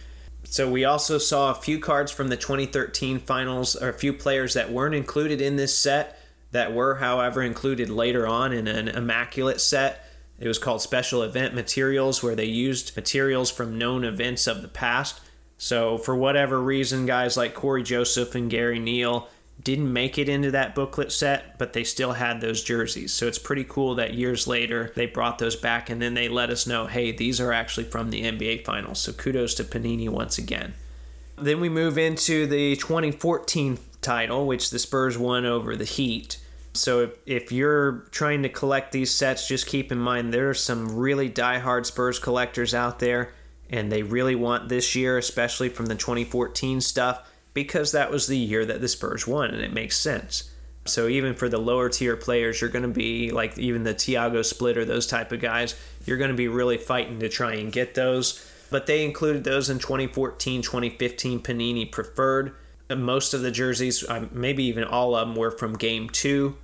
So 0.44 0.70
we 0.70 0.84
also 0.84 1.18
saw 1.18 1.50
a 1.50 1.54
few 1.54 1.78
cards 1.78 2.10
from 2.10 2.28
the 2.28 2.36
2013 2.36 3.20
finals, 3.20 3.76
or 3.76 3.88
a 3.88 3.98
few 3.98 4.12
players 4.12 4.54
that 4.54 4.72
weren't 4.72 4.94
included 4.94 5.40
in 5.40 5.56
this 5.56 5.76
set 5.76 6.18
that 6.52 6.72
were, 6.72 6.96
however, 6.96 7.42
included 7.42 7.90
later 7.90 8.26
on 8.26 8.52
in 8.52 8.66
an 8.66 8.88
immaculate 8.88 9.60
set. 9.60 10.04
It 10.40 10.48
was 10.48 10.58
called 10.58 10.80
Special 10.80 11.22
Event 11.22 11.54
Materials, 11.54 12.22
where 12.22 12.34
they 12.34 12.46
used 12.46 12.96
materials 12.96 13.50
from 13.50 13.78
known 13.78 14.04
events 14.04 14.46
of 14.46 14.62
the 14.62 14.68
past. 14.68 15.20
So, 15.58 15.98
for 15.98 16.16
whatever 16.16 16.58
reason, 16.60 17.04
guys 17.04 17.36
like 17.36 17.54
Cory 17.54 17.82
Joseph 17.82 18.34
and 18.34 18.50
Gary 18.50 18.78
Neal 18.78 19.28
didn't 19.62 19.92
make 19.92 20.16
it 20.16 20.26
into 20.26 20.50
that 20.52 20.74
booklet 20.74 21.12
set, 21.12 21.58
but 21.58 21.74
they 21.74 21.84
still 21.84 22.12
had 22.12 22.40
those 22.40 22.64
jerseys. 22.64 23.12
So, 23.12 23.26
it's 23.26 23.38
pretty 23.38 23.64
cool 23.64 23.94
that 23.96 24.14
years 24.14 24.46
later 24.46 24.90
they 24.96 25.04
brought 25.04 25.38
those 25.38 25.56
back 25.56 25.90
and 25.90 26.00
then 26.00 26.14
they 26.14 26.28
let 26.28 26.48
us 26.48 26.66
know 26.66 26.86
hey, 26.86 27.12
these 27.12 27.38
are 27.38 27.52
actually 27.52 27.84
from 27.84 28.08
the 28.08 28.22
NBA 28.22 28.64
Finals. 28.64 29.00
So, 29.00 29.12
kudos 29.12 29.52
to 29.56 29.64
Panini 29.64 30.08
once 30.08 30.38
again. 30.38 30.72
Then 31.36 31.60
we 31.60 31.68
move 31.68 31.98
into 31.98 32.46
the 32.46 32.76
2014 32.76 33.78
title, 34.00 34.46
which 34.46 34.70
the 34.70 34.78
Spurs 34.78 35.18
won 35.18 35.44
over 35.44 35.76
the 35.76 35.84
Heat. 35.84 36.38
So 36.72 37.00
if, 37.00 37.10
if 37.26 37.52
you're 37.52 38.06
trying 38.10 38.42
to 38.42 38.48
collect 38.48 38.92
these 38.92 39.12
sets, 39.12 39.48
just 39.48 39.66
keep 39.66 39.90
in 39.90 39.98
mind 39.98 40.32
there 40.32 40.50
are 40.50 40.54
some 40.54 40.96
really 40.96 41.28
die-hard 41.28 41.86
Spurs 41.86 42.18
collectors 42.18 42.74
out 42.74 43.00
there, 43.00 43.32
and 43.68 43.90
they 43.90 44.02
really 44.02 44.34
want 44.34 44.68
this 44.68 44.94
year, 44.94 45.18
especially 45.18 45.68
from 45.68 45.86
the 45.86 45.94
2014 45.94 46.80
stuff, 46.80 47.28
because 47.54 47.92
that 47.92 48.10
was 48.10 48.26
the 48.26 48.38
year 48.38 48.64
that 48.64 48.80
the 48.80 48.88
Spurs 48.88 49.26
won, 49.26 49.50
and 49.50 49.62
it 49.62 49.72
makes 49.72 49.96
sense. 49.96 50.50
So 50.86 51.08
even 51.08 51.34
for 51.34 51.48
the 51.48 51.58
lower 51.58 51.88
tier 51.88 52.16
players, 52.16 52.60
you're 52.60 52.70
going 52.70 52.82
to 52.82 52.88
be 52.88 53.30
like 53.30 53.58
even 53.58 53.84
the 53.84 53.94
Tiago 53.94 54.42
Splitter, 54.42 54.84
those 54.84 55.06
type 55.06 55.30
of 55.32 55.40
guys, 55.40 55.74
you're 56.06 56.16
going 56.16 56.30
to 56.30 56.36
be 56.36 56.48
really 56.48 56.78
fighting 56.78 57.20
to 57.20 57.28
try 57.28 57.54
and 57.54 57.72
get 57.72 57.94
those. 57.94 58.46
But 58.70 58.86
they 58.86 59.04
included 59.04 59.44
those 59.44 59.68
in 59.68 59.78
2014, 59.78 60.62
2015 60.62 61.40
Panini 61.40 61.90
Preferred 61.90 62.54
most 62.96 63.34
of 63.34 63.42
the 63.42 63.50
jerseys, 63.50 64.08
um, 64.08 64.30
maybe 64.32 64.64
even 64.64 64.84
all 64.84 65.14
of 65.14 65.28
them, 65.28 65.36
were 65.36 65.50
from 65.50 65.74
game 65.74 66.08
two. 66.08 66.56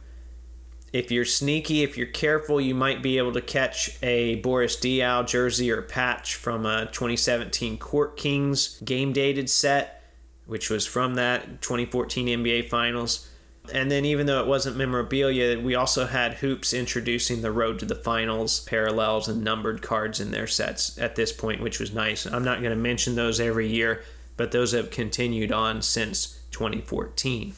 If 0.93 1.11
you're 1.11 1.25
sneaky, 1.25 1.83
if 1.83 1.97
you're 1.97 2.07
careful, 2.07 2.61
you 2.61 2.75
might 2.75 3.03
be 3.03 3.19
able 3.19 3.33
to 3.33 3.41
catch 3.41 3.99
a 4.03 4.37
Boris 4.37 4.77
Diaw 4.77 5.27
jersey 5.27 5.71
or 5.71 5.83
patch 5.83 6.35
from 6.35 6.65
a 6.65 6.87
2017 6.87 7.77
Court 7.79 8.17
Kings 8.17 8.81
game 8.81 9.13
dated 9.13 9.51
set, 9.51 10.03
which 10.47 10.71
was 10.71 10.87
from 10.87 11.15
that 11.17 11.61
2014 11.61 12.29
NBA 12.29 12.69
Finals. 12.69 13.29
And 13.73 13.91
then, 13.91 14.05
even 14.05 14.27
though 14.27 14.41
it 14.41 14.47
wasn't 14.47 14.77
memorabilia, 14.77 15.59
we 15.59 15.75
also 15.75 16.07
had 16.07 16.35
hoops 16.35 16.73
introducing 16.73 17.43
the 17.43 17.51
road 17.51 17.81
to 17.81 17.85
the 17.85 17.97
finals, 17.97 18.61
parallels, 18.61 19.29
and 19.29 19.43
numbered 19.43 19.83
cards 19.83 20.21
in 20.21 20.31
their 20.31 20.47
sets 20.47 20.97
at 20.99 21.17
this 21.17 21.33
point, 21.33 21.61
which 21.61 21.81
was 21.81 21.93
nice. 21.93 22.27
I'm 22.27 22.45
not 22.45 22.61
going 22.61 22.71
to 22.71 22.77
mention 22.77 23.17
those 23.17 23.41
every 23.41 23.67
year 23.67 24.05
but 24.37 24.53
those 24.53 24.73
have 24.73 24.91
continued 24.91 25.53
on 25.53 25.83
since 25.83 26.41
2014. 26.51 27.55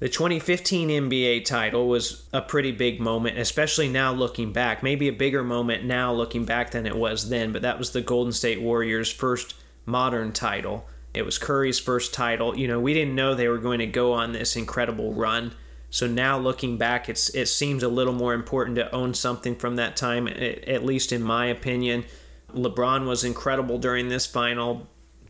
The 0.00 0.08
2015 0.08 0.90
NBA 0.90 1.44
title 1.44 1.88
was 1.88 2.28
a 2.32 2.40
pretty 2.40 2.70
big 2.70 3.00
moment, 3.00 3.36
especially 3.36 3.88
now 3.88 4.12
looking 4.12 4.52
back. 4.52 4.80
Maybe 4.80 5.08
a 5.08 5.12
bigger 5.12 5.42
moment 5.42 5.84
now 5.84 6.12
looking 6.12 6.44
back 6.44 6.70
than 6.70 6.86
it 6.86 6.96
was 6.96 7.30
then, 7.30 7.50
but 7.50 7.62
that 7.62 7.78
was 7.78 7.90
the 7.90 8.00
Golden 8.00 8.32
State 8.32 8.60
Warriors' 8.60 9.10
first 9.10 9.54
modern 9.86 10.32
title. 10.32 10.86
It 11.14 11.24
was 11.24 11.36
Curry's 11.36 11.80
first 11.80 12.14
title. 12.14 12.56
You 12.56 12.68
know, 12.68 12.78
we 12.78 12.94
didn't 12.94 13.16
know 13.16 13.34
they 13.34 13.48
were 13.48 13.58
going 13.58 13.80
to 13.80 13.86
go 13.86 14.12
on 14.12 14.32
this 14.32 14.54
incredible 14.54 15.14
run. 15.14 15.52
So 15.90 16.06
now 16.06 16.38
looking 16.38 16.76
back, 16.76 17.08
it's 17.08 17.30
it 17.30 17.46
seems 17.46 17.82
a 17.82 17.88
little 17.88 18.12
more 18.12 18.34
important 18.34 18.76
to 18.76 18.94
own 18.94 19.14
something 19.14 19.56
from 19.56 19.74
that 19.76 19.96
time, 19.96 20.28
at 20.28 20.84
least 20.84 21.12
in 21.12 21.22
my 21.22 21.46
opinion. 21.46 22.04
LeBron 22.54 23.06
was 23.06 23.24
incredible 23.24 23.78
during 23.78 24.10
this 24.10 24.26
final 24.26 24.86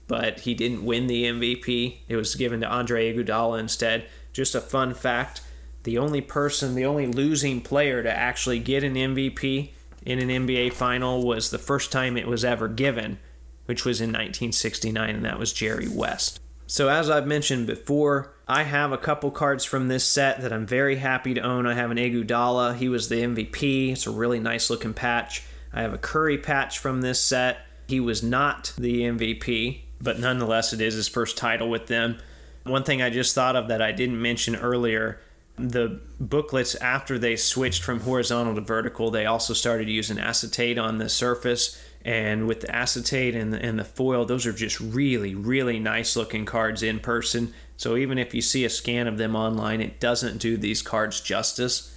but 0.08 0.40
he 0.40 0.54
didn't 0.54 0.84
win 0.84 1.06
the 1.06 1.24
MVP. 1.24 1.98
It 2.08 2.16
was 2.16 2.34
given 2.34 2.60
to 2.62 2.68
Andre 2.68 3.14
Iguodala 3.14 3.60
instead. 3.60 4.06
Just 4.32 4.56
a 4.56 4.60
fun 4.60 4.94
fact: 4.94 5.42
the 5.84 5.98
only 5.98 6.20
person, 6.20 6.74
the 6.74 6.86
only 6.86 7.06
losing 7.06 7.60
player 7.60 8.02
to 8.02 8.10
actually 8.10 8.58
get 8.58 8.82
an 8.82 8.94
MVP 8.94 9.70
in 10.04 10.18
an 10.18 10.28
NBA 10.28 10.72
final 10.72 11.24
was 11.24 11.50
the 11.50 11.58
first 11.58 11.92
time 11.92 12.16
it 12.16 12.26
was 12.26 12.44
ever 12.44 12.66
given, 12.66 13.18
which 13.66 13.84
was 13.84 14.00
in 14.00 14.08
1969, 14.08 15.16
and 15.16 15.24
that 15.24 15.38
was 15.38 15.52
Jerry 15.52 15.88
West. 15.88 16.40
So, 16.66 16.88
as 16.88 17.08
I've 17.08 17.26
mentioned 17.26 17.66
before, 17.66 18.34
I 18.46 18.64
have 18.64 18.92
a 18.92 18.98
couple 18.98 19.30
cards 19.30 19.64
from 19.64 19.88
this 19.88 20.04
set 20.04 20.40
that 20.42 20.52
I'm 20.52 20.66
very 20.66 20.96
happy 20.96 21.32
to 21.34 21.40
own. 21.40 21.66
I 21.66 21.74
have 21.74 21.90
an 21.90 21.96
Iguodala. 21.96 22.76
He 22.76 22.88
was 22.88 23.08
the 23.08 23.22
MVP. 23.22 23.92
It's 23.92 24.06
a 24.06 24.10
really 24.10 24.38
nice 24.38 24.68
looking 24.68 24.94
patch. 24.94 25.44
I 25.72 25.82
have 25.82 25.94
a 25.94 25.98
Curry 25.98 26.38
patch 26.38 26.78
from 26.78 27.00
this 27.00 27.20
set. 27.20 27.58
He 27.86 28.00
was 28.00 28.22
not 28.22 28.74
the 28.76 29.02
MVP, 29.02 29.80
but 30.00 30.18
nonetheless, 30.18 30.72
it 30.72 30.80
is 30.80 30.94
his 30.94 31.08
first 31.08 31.36
title 31.36 31.68
with 31.68 31.86
them. 31.86 32.18
One 32.64 32.84
thing 32.84 33.02
I 33.02 33.10
just 33.10 33.34
thought 33.34 33.56
of 33.56 33.68
that 33.68 33.82
I 33.82 33.92
didn't 33.92 34.20
mention 34.20 34.56
earlier 34.56 35.20
The 35.58 36.00
booklets, 36.20 36.76
after 36.76 37.18
they 37.18 37.34
switched 37.34 37.82
from 37.82 38.00
horizontal 38.00 38.54
to 38.54 38.60
vertical, 38.60 39.10
they 39.10 39.26
also 39.26 39.52
started 39.52 39.88
using 39.88 40.18
acetate 40.18 40.78
on 40.78 40.98
the 40.98 41.08
surface. 41.08 41.82
And 42.04 42.46
with 42.46 42.60
the 42.60 42.74
acetate 42.74 43.34
and 43.34 43.52
the, 43.52 43.60
and 43.60 43.76
the 43.76 43.84
foil, 43.84 44.24
those 44.24 44.46
are 44.46 44.52
just 44.52 44.78
really, 44.78 45.34
really 45.34 45.80
nice 45.80 46.14
looking 46.16 46.44
cards 46.44 46.82
in 46.82 47.00
person. 47.00 47.52
So 47.76 47.96
even 47.96 48.18
if 48.18 48.34
you 48.34 48.40
see 48.40 48.64
a 48.64 48.70
scan 48.70 49.08
of 49.08 49.18
them 49.18 49.34
online, 49.34 49.80
it 49.80 49.98
doesn't 49.98 50.38
do 50.38 50.56
these 50.56 50.80
cards 50.80 51.20
justice. 51.20 51.94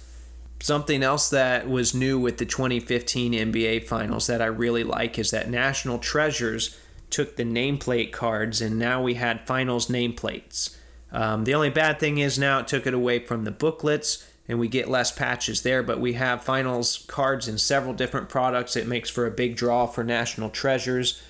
Something 0.60 1.04
else 1.04 1.30
that 1.30 1.68
was 1.68 1.94
new 1.94 2.18
with 2.18 2.38
the 2.38 2.46
2015 2.46 3.32
NBA 3.32 3.86
Finals 3.86 4.26
that 4.26 4.42
I 4.42 4.46
really 4.46 4.84
like 4.84 5.18
is 5.20 5.30
that 5.30 5.48
National 5.48 5.98
Treasures 5.98 6.76
took 7.12 7.36
the 7.36 7.44
nameplate 7.44 8.12
cards 8.12 8.60
and 8.60 8.78
now 8.78 9.02
we 9.02 9.14
had 9.14 9.46
finals 9.46 9.86
nameplates. 9.88 10.76
Um, 11.12 11.44
the 11.44 11.54
only 11.54 11.70
bad 11.70 12.00
thing 12.00 12.18
is 12.18 12.38
now 12.38 12.60
it 12.60 12.68
took 12.68 12.86
it 12.86 12.94
away 12.94 13.18
from 13.18 13.44
the 13.44 13.50
booklets 13.50 14.26
and 14.48 14.58
we 14.58 14.68
get 14.68 14.88
less 14.88 15.12
patches 15.12 15.62
there, 15.62 15.82
but 15.82 16.00
we 16.00 16.14
have 16.14 16.42
finals 16.42 17.04
cards 17.06 17.46
in 17.46 17.58
several 17.58 17.94
different 17.94 18.28
products. 18.28 18.76
It 18.76 18.88
makes 18.88 19.08
for 19.08 19.26
a 19.26 19.30
big 19.30 19.56
draw 19.56 19.86
for 19.86 20.02
National 20.02 20.50
Treasures. 20.50 21.22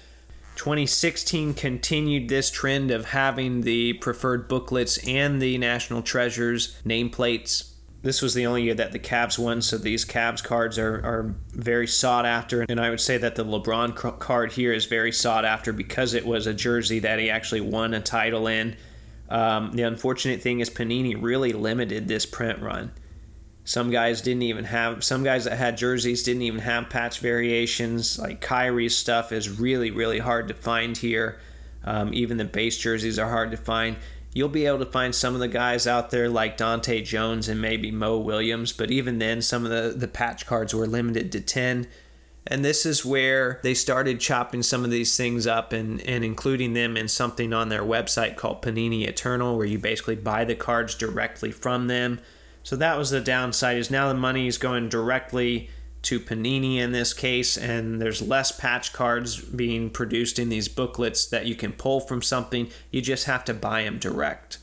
2016 0.57 1.55
continued 1.55 2.29
this 2.29 2.51
trend 2.51 2.91
of 2.91 3.07
having 3.07 3.63
the 3.63 3.95
preferred 3.95 4.49
booklets 4.49 4.99
and 5.07 5.41
the 5.41 5.59
National 5.59 6.03
Treasures 6.03 6.77
nameplates 6.87 7.72
this 8.03 8.21
was 8.21 8.35
the 8.35 8.47
only 8.47 8.65
year 8.65 8.75
that 8.75 8.91
the 8.91 8.99
Cavs 8.99 9.39
won, 9.39 9.63
so 9.63 9.79
these 9.79 10.05
Cavs 10.05 10.43
cards 10.43 10.77
are, 10.77 10.95
are 11.05 11.35
very 11.53 11.87
sought 11.87 12.27
after. 12.27 12.67
And 12.69 12.81
I 12.81 12.91
would 12.91 13.01
say 13.01 13.17
that 13.17 13.37
the 13.37 13.45
LeBron 13.45 14.19
card 14.19 14.53
here 14.53 14.73
is 14.73 14.87
very 14.87 15.13
sought 15.13 15.45
after 15.45 15.73
because 15.73 16.13
it 16.13 16.27
was 16.27 16.47
a 16.47 16.55
jersey 16.55 16.99
that 16.99 17.21
he 17.21 17.31
actually 17.31 17.61
won 17.61 17.95
a 17.95 18.01
title 18.01 18.49
in. 18.49 18.77
Um, 19.29 19.73
the 19.73 19.85
unfortunate 19.85 20.43
thing 20.43 20.59
is 20.59 20.69
Panini 20.69 21.17
really 21.21 21.53
limited 21.53 22.09
this 22.09 22.27
print 22.27 22.61
run. 22.61 22.91
Some 23.65 23.91
guys 23.91 24.21
didn't 24.21 24.43
even 24.43 24.65
have, 24.65 25.05
some 25.05 25.23
guys 25.23 25.45
that 25.45 25.57
had 25.57 25.77
jerseys 25.77 26.25
didn't 26.25 26.43
even 26.43 26.61
have 26.61 26.91
patch 26.91 27.21
variations. 27.21 28.19
Like 28.19 28.41
Kyrie's 28.41 28.97
stuff 28.97 29.31
is 29.31 29.49
really, 29.49 29.93
really 29.93 30.19
hard 30.19 30.49
to 30.49 30.55
find 30.55 30.97
here. 30.97 31.39
Um, 31.85 32.13
even 32.13 32.37
the 32.37 32.45
base 32.45 32.77
jerseys 32.79 33.19
are 33.21 33.31
hard 33.31 33.53
to 33.53 33.57
find 33.57 33.97
you'll 34.35 34.49
be 34.49 34.67
able 34.67 34.79
to 34.79 34.87
find 34.87 35.15
some 35.15 35.35
of 35.35 35.41
the 35.41 35.49
guys 35.49 35.87
out 35.87 36.11
there 36.11 36.29
like 36.29 36.57
Dahntay 36.57 37.05
Jones 37.05 37.49
and 37.49 37.61
maybe 37.61 37.91
Mo 37.91 38.19
Williams, 38.19 38.73
but 38.73 38.91
even 38.91 39.19
then, 39.19 39.43
some 39.43 39.65
of 39.65 39.71
the, 39.71 39.97
the 39.97 40.09
patch 40.09 40.47
cards 40.47 40.75
were 40.75 40.87
limited 40.87 41.31
to 41.33 41.41
10. 41.41 41.87
And 42.47 42.65
this 42.65 42.85
is 42.85 43.05
where 43.05 43.61
they 43.63 43.75
started 43.75 44.19
chopping 44.19 44.63
some 44.63 44.85
of 44.85 44.91
these 44.91 45.17
things 45.17 45.47
up 45.47 45.73
and, 45.73 46.01
and 46.01 46.25
including 46.25 46.73
them 46.73 46.97
in 46.97 47.07
something 47.07 47.53
on 47.53 47.69
their 47.69 47.83
website 47.83 48.37
called 48.37 48.63
Panini 48.63 49.07
Eternal, 49.07 49.57
where 49.57 49.67
you 49.67 49.79
basically 49.79 50.17
buy 50.17 50.45
the 50.45 50.57
cards 50.57 50.95
directly 50.97 51.53
from 51.53 51.87
them. 51.87 52.21
So 52.65 52.75
that 52.77 52.99
was 52.99 53.11
the 53.11 53.21
downside 53.21 53.77
is 53.77 53.91
now 53.91 54.09
the 54.09 54.15
money 54.15 54.49
is 54.49 54.59
going 54.59 54.89
directly 54.89 55.71
to 56.03 56.19
Panini 56.19 56.77
in 56.77 56.93
this 56.93 57.15
case, 57.15 57.57
and 57.57 58.01
there's 58.01 58.21
less 58.21 58.53
patch 58.53 58.93
cards 58.93 59.41
being 59.41 59.89
produced 59.89 60.39
in 60.39 60.49
these 60.49 60.69
booklets 60.69 61.27
that 61.27 61.47
you 61.47 61.55
can 61.55 61.73
pull 61.73 62.01
from 62.01 62.23
something. 62.23 62.69
You 62.91 63.01
just 63.01 63.27
have 63.27 63.45
to 63.47 63.55
buy 63.55 63.85
them 63.85 63.99
direct. 63.99 64.59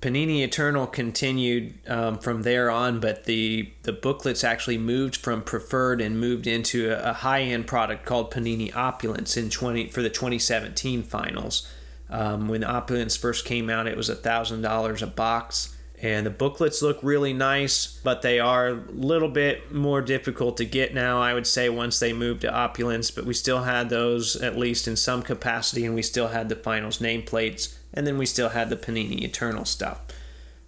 Panini 0.00 0.42
Eternal 0.42 0.86
continued 0.86 1.74
um, 1.86 2.18
from 2.18 2.42
there 2.42 2.70
on, 2.70 3.00
but 3.00 3.24
the 3.24 3.70
the 3.82 3.92
booklets 3.92 4.42
actually 4.42 4.78
moved 4.78 5.16
from 5.16 5.42
preferred 5.42 6.00
and 6.00 6.18
moved 6.18 6.46
into 6.46 6.90
a, 6.90 7.10
a 7.10 7.12
high 7.12 7.42
end 7.42 7.66
product 7.66 8.06
called 8.06 8.30
Panini 8.32 8.74
Opulence 8.74 9.36
in 9.36 9.50
twenty 9.50 9.88
for 9.88 10.00
the 10.00 10.08
2017 10.08 11.02
finals. 11.02 11.68
Um, 12.08 12.48
when 12.48 12.64
Opulence 12.64 13.16
first 13.16 13.44
came 13.44 13.68
out, 13.68 13.86
it 13.86 13.96
was 13.96 14.08
a 14.08 14.14
thousand 14.14 14.62
dollars 14.62 15.02
a 15.02 15.06
box. 15.06 15.76
And 16.02 16.24
the 16.24 16.30
booklets 16.30 16.80
look 16.80 16.98
really 17.02 17.34
nice, 17.34 17.86
but 18.02 18.22
they 18.22 18.40
are 18.40 18.68
a 18.68 18.84
little 18.90 19.28
bit 19.28 19.70
more 19.70 20.00
difficult 20.00 20.56
to 20.56 20.64
get 20.64 20.94
now, 20.94 21.20
I 21.20 21.34
would 21.34 21.46
say, 21.46 21.68
once 21.68 21.98
they 21.98 22.14
moved 22.14 22.40
to 22.40 22.52
Opulence. 22.52 23.10
But 23.10 23.26
we 23.26 23.34
still 23.34 23.64
had 23.64 23.90
those, 23.90 24.34
at 24.36 24.58
least 24.58 24.88
in 24.88 24.96
some 24.96 25.22
capacity, 25.22 25.84
and 25.84 25.94
we 25.94 26.00
still 26.00 26.28
had 26.28 26.48
the 26.48 26.56
finals 26.56 26.98
nameplates, 27.00 27.76
and 27.92 28.06
then 28.06 28.16
we 28.16 28.24
still 28.24 28.48
had 28.48 28.70
the 28.70 28.76
Panini 28.76 29.22
Eternal 29.22 29.66
stuff. 29.66 30.00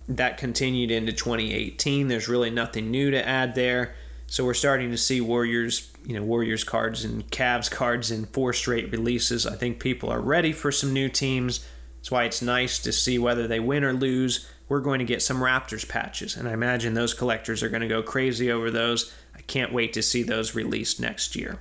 That 0.07 0.37
continued 0.37 0.91
into 0.91 1.13
2018. 1.13 2.09
There's 2.09 2.29
really 2.29 2.51
nothing 2.51 2.91
new 2.91 3.11
to 3.11 3.27
add 3.27 3.55
there. 3.55 3.95
So 4.27 4.45
we're 4.45 4.55
starting 4.55 4.91
to 4.91 4.99
see 4.99 5.23
Warriors, 5.23 5.91
you 6.05 6.15
know, 6.15 6.23
Warriors 6.23 6.65
cards 6.65 7.05
and 7.05 7.31
Cavs 7.31 7.71
cards 7.71 8.11
in 8.11 8.27
four 8.27 8.53
straight 8.53 8.93
releases. 8.93 9.47
I 9.47 9.57
think 9.57 9.81
people 9.81 10.11
are 10.11 10.21
ready 10.21 10.53
for 10.53 10.73
some 10.73 10.93
new 10.93 11.09
teams. 11.09 11.67
That's 11.99 12.11
why 12.11 12.25
it's 12.25 12.43
nice 12.43 12.79
to 12.81 12.93
see 12.93 13.19
whether 13.19 13.47
they 13.47 13.61
win 13.61 13.85
or 13.85 13.93
lose 13.93 14.49
we're 14.73 14.81
going 14.81 15.01
to 15.01 15.05
get 15.05 15.21
some 15.21 15.43
Raptors 15.43 15.87
patches, 15.87 16.35
and 16.35 16.49
I 16.49 16.55
imagine 16.55 16.95
those 16.95 17.13
collectors 17.13 17.63
are 17.63 17.69
going 17.69 17.83
to 17.83 17.89
go 17.89 18.03
crazy 18.03 18.51
over 18.51 18.71
those. 18.71 19.13
I 19.37 19.43
can't 19.43 19.71
wait 19.71 19.93
to 19.93 20.03
see 20.03 20.23
those 20.23 20.55
released 20.55 20.99
next 20.99 21.37
year. 21.37 21.59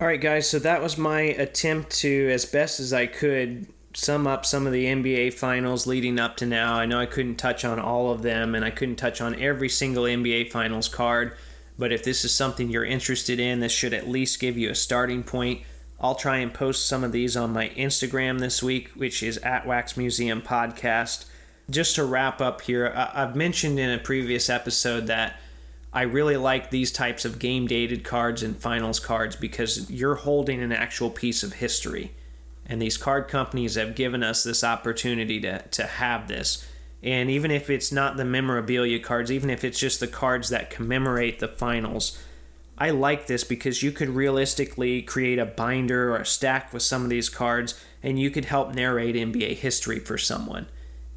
All 0.00 0.06
right, 0.06 0.20
guys, 0.20 0.48
so 0.48 0.60
that 0.60 0.80
was 0.80 0.96
my 0.96 1.22
attempt 1.22 1.90
to, 1.98 2.30
as 2.30 2.44
best 2.44 2.78
as 2.78 2.92
I 2.92 3.06
could, 3.06 3.66
sum 3.94 4.28
up 4.28 4.46
some 4.46 4.64
of 4.64 4.72
the 4.72 4.84
NBA 4.84 5.34
finals 5.34 5.88
leading 5.88 6.20
up 6.20 6.36
to 6.36 6.46
now. 6.46 6.74
I 6.74 6.86
know 6.86 7.00
I 7.00 7.06
couldn't 7.06 7.34
touch 7.34 7.64
on 7.64 7.80
all 7.80 8.12
of 8.12 8.22
them, 8.22 8.54
and 8.54 8.64
I 8.64 8.70
couldn't 8.70 8.94
touch 8.94 9.20
on 9.20 9.34
every 9.34 9.68
single 9.68 10.04
NBA 10.04 10.52
finals 10.52 10.86
card, 10.86 11.32
but 11.76 11.90
if 11.90 12.04
this 12.04 12.24
is 12.24 12.32
something 12.32 12.70
you're 12.70 12.84
interested 12.84 13.40
in, 13.40 13.58
this 13.58 13.72
should 13.72 13.92
at 13.92 14.08
least 14.08 14.38
give 14.38 14.56
you 14.56 14.70
a 14.70 14.76
starting 14.76 15.24
point. 15.24 15.62
I'll 15.98 16.14
try 16.14 16.36
and 16.36 16.54
post 16.54 16.86
some 16.86 17.02
of 17.02 17.10
these 17.10 17.36
on 17.36 17.52
my 17.52 17.70
Instagram 17.70 18.38
this 18.38 18.62
week, 18.62 18.90
which 18.90 19.20
is 19.20 19.38
at 19.38 19.66
Wax 19.66 19.96
Museum 19.96 20.40
Podcast 20.42 21.24
just 21.70 21.94
to 21.96 22.04
wrap 22.04 22.40
up 22.40 22.62
here, 22.62 22.92
I've 22.94 23.36
mentioned 23.36 23.78
in 23.78 23.90
a 23.90 23.98
previous 23.98 24.48
episode 24.50 25.06
that 25.06 25.40
I 25.92 26.02
really 26.02 26.36
like 26.36 26.70
these 26.70 26.92
types 26.92 27.24
of 27.24 27.38
game 27.38 27.66
dated 27.66 28.04
cards 28.04 28.42
and 28.42 28.56
finals 28.56 29.00
cards 29.00 29.36
because 29.36 29.90
you're 29.90 30.16
holding 30.16 30.62
an 30.62 30.72
actual 30.72 31.10
piece 31.10 31.42
of 31.42 31.54
history. 31.54 32.12
And 32.66 32.80
these 32.80 32.96
card 32.96 33.26
companies 33.26 33.74
have 33.74 33.96
given 33.96 34.22
us 34.22 34.44
this 34.44 34.62
opportunity 34.62 35.40
to, 35.40 35.62
to 35.62 35.86
have 35.86 36.28
this. 36.28 36.66
And 37.02 37.30
even 37.30 37.50
if 37.50 37.68
it's 37.68 37.90
not 37.90 38.16
the 38.16 38.24
memorabilia 38.24 39.00
cards, 39.00 39.32
even 39.32 39.50
if 39.50 39.64
it's 39.64 39.80
just 39.80 39.98
the 39.98 40.06
cards 40.06 40.50
that 40.50 40.70
commemorate 40.70 41.40
the 41.40 41.48
finals, 41.48 42.16
I 42.78 42.90
like 42.90 43.26
this 43.26 43.42
because 43.42 43.82
you 43.82 43.90
could 43.90 44.10
realistically 44.10 45.02
create 45.02 45.38
a 45.38 45.46
binder 45.46 46.14
or 46.14 46.18
a 46.18 46.26
stack 46.26 46.72
with 46.72 46.82
some 46.82 47.02
of 47.02 47.10
these 47.10 47.28
cards 47.28 47.82
and 48.02 48.18
you 48.18 48.30
could 48.30 48.44
help 48.46 48.74
narrate 48.74 49.16
NBA 49.16 49.56
history 49.56 49.98
for 49.98 50.16
someone. 50.16 50.66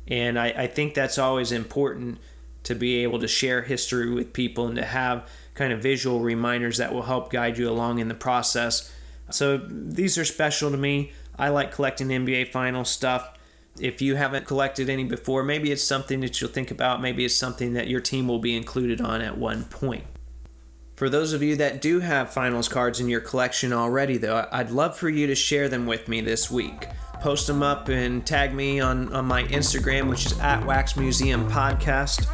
And 0.08 0.38
I, 0.38 0.48
I 0.50 0.68
think 0.68 0.94
that's 0.94 1.18
always 1.18 1.52
important 1.52 2.20
to 2.64 2.76
be 2.76 3.04
able 3.04 3.20
to 3.20 3.28
share 3.28 3.62
history 3.62 4.10
with 4.10 4.34
people 4.34 4.68
and 4.68 4.76
to 4.76 4.86
have 4.86 5.28
kind 5.54 5.74
of 5.74 5.82
visual 5.82 6.20
reminders 6.20 6.78
that 6.78 6.94
will 6.94 7.04
help 7.04 7.32
guide 7.32 7.58
you 7.58 7.70
along 7.70 8.00
in 8.00 8.08
the 8.08 8.14
process. 8.14 8.92
So 9.30 9.58
these 9.58 10.18
are 10.18 10.26
special 10.26 10.72
to 10.72 10.78
me. 10.78 11.12
I 11.38 11.50
like 11.50 11.72
collecting 11.72 12.08
NBA 12.08 12.52
final 12.52 12.86
stuff. 12.86 13.38
If 13.80 14.02
you 14.02 14.16
haven't 14.16 14.46
collected 14.46 14.90
any 14.90 15.04
before, 15.04 15.44
maybe 15.44 15.72
it's 15.72 15.84
something 15.84 16.20
that 16.22 16.40
you'll 16.40 16.50
think 16.50 16.72
about. 16.72 17.02
Maybe 17.02 17.26
it's 17.26 17.36
something 17.36 17.74
that 17.74 17.88
your 17.88 18.02
team 18.02 18.28
will 18.28 18.40
be 18.40 18.56
included 18.56 19.02
on 19.02 19.22
at 19.22 19.38
one 19.38 19.66
point. 19.66 20.06
For 20.96 21.10
those 21.10 21.34
of 21.34 21.42
you 21.42 21.56
that 21.56 21.82
do 21.82 22.02
have 22.02 22.32
finals 22.32 22.70
cards 22.70 23.00
in 23.00 23.10
your 23.10 23.20
collection 23.20 23.74
already, 23.74 24.18
though, 24.18 24.48
I'd 24.52 24.70
love 24.70 24.96
for 24.96 25.10
you 25.10 25.26
to 25.26 25.34
share 25.34 25.68
them 25.68 25.88
with 25.88 26.08
me 26.08 26.22
this 26.22 26.52
week 26.52 26.88
post 27.24 27.48
them 27.48 27.64
up 27.64 27.88
and 27.88 28.26
tag 28.28 28.54
me 28.54 28.82
on, 28.82 29.12
on 29.14 29.24
my 29.24 29.46
Instagram, 29.46 30.10
which 30.10 30.26
is 30.26 30.38
at 30.40 30.64
Wax 30.66 30.98
Museum 30.98 31.50
Podcast. 31.50 32.28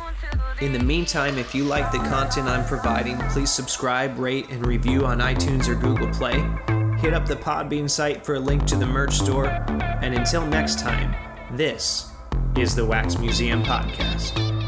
In 0.62 0.74
the 0.74 0.80
meantime, 0.80 1.38
if 1.38 1.54
you 1.54 1.64
like 1.64 1.92
the 1.92 2.00
content 2.00 2.48
I'm 2.48 2.66
providing, 2.66 3.20
please 3.30 3.52
subscribe, 3.52 4.18
rate, 4.18 4.50
and 4.50 4.66
review 4.66 5.06
on 5.06 5.20
iTunes 5.20 5.68
or 5.68 5.76
Google 5.76 6.10
Play. 6.10 6.40
Hit 6.98 7.14
up 7.14 7.28
the 7.28 7.36
Podbean 7.36 7.88
site 7.88 8.26
for 8.26 8.36
a 8.36 8.40
link 8.40 8.66
to 8.66 8.76
the 8.76 8.86
merch 8.88 9.14
store. 9.14 9.48
And 10.02 10.16
until 10.16 10.46
next 10.46 10.80
time, 10.80 11.16
this 11.56 12.12
is 12.58 12.76
the 12.76 12.86
Wax 12.86 13.20
Museum 13.20 13.64
Podcast. 13.64 14.59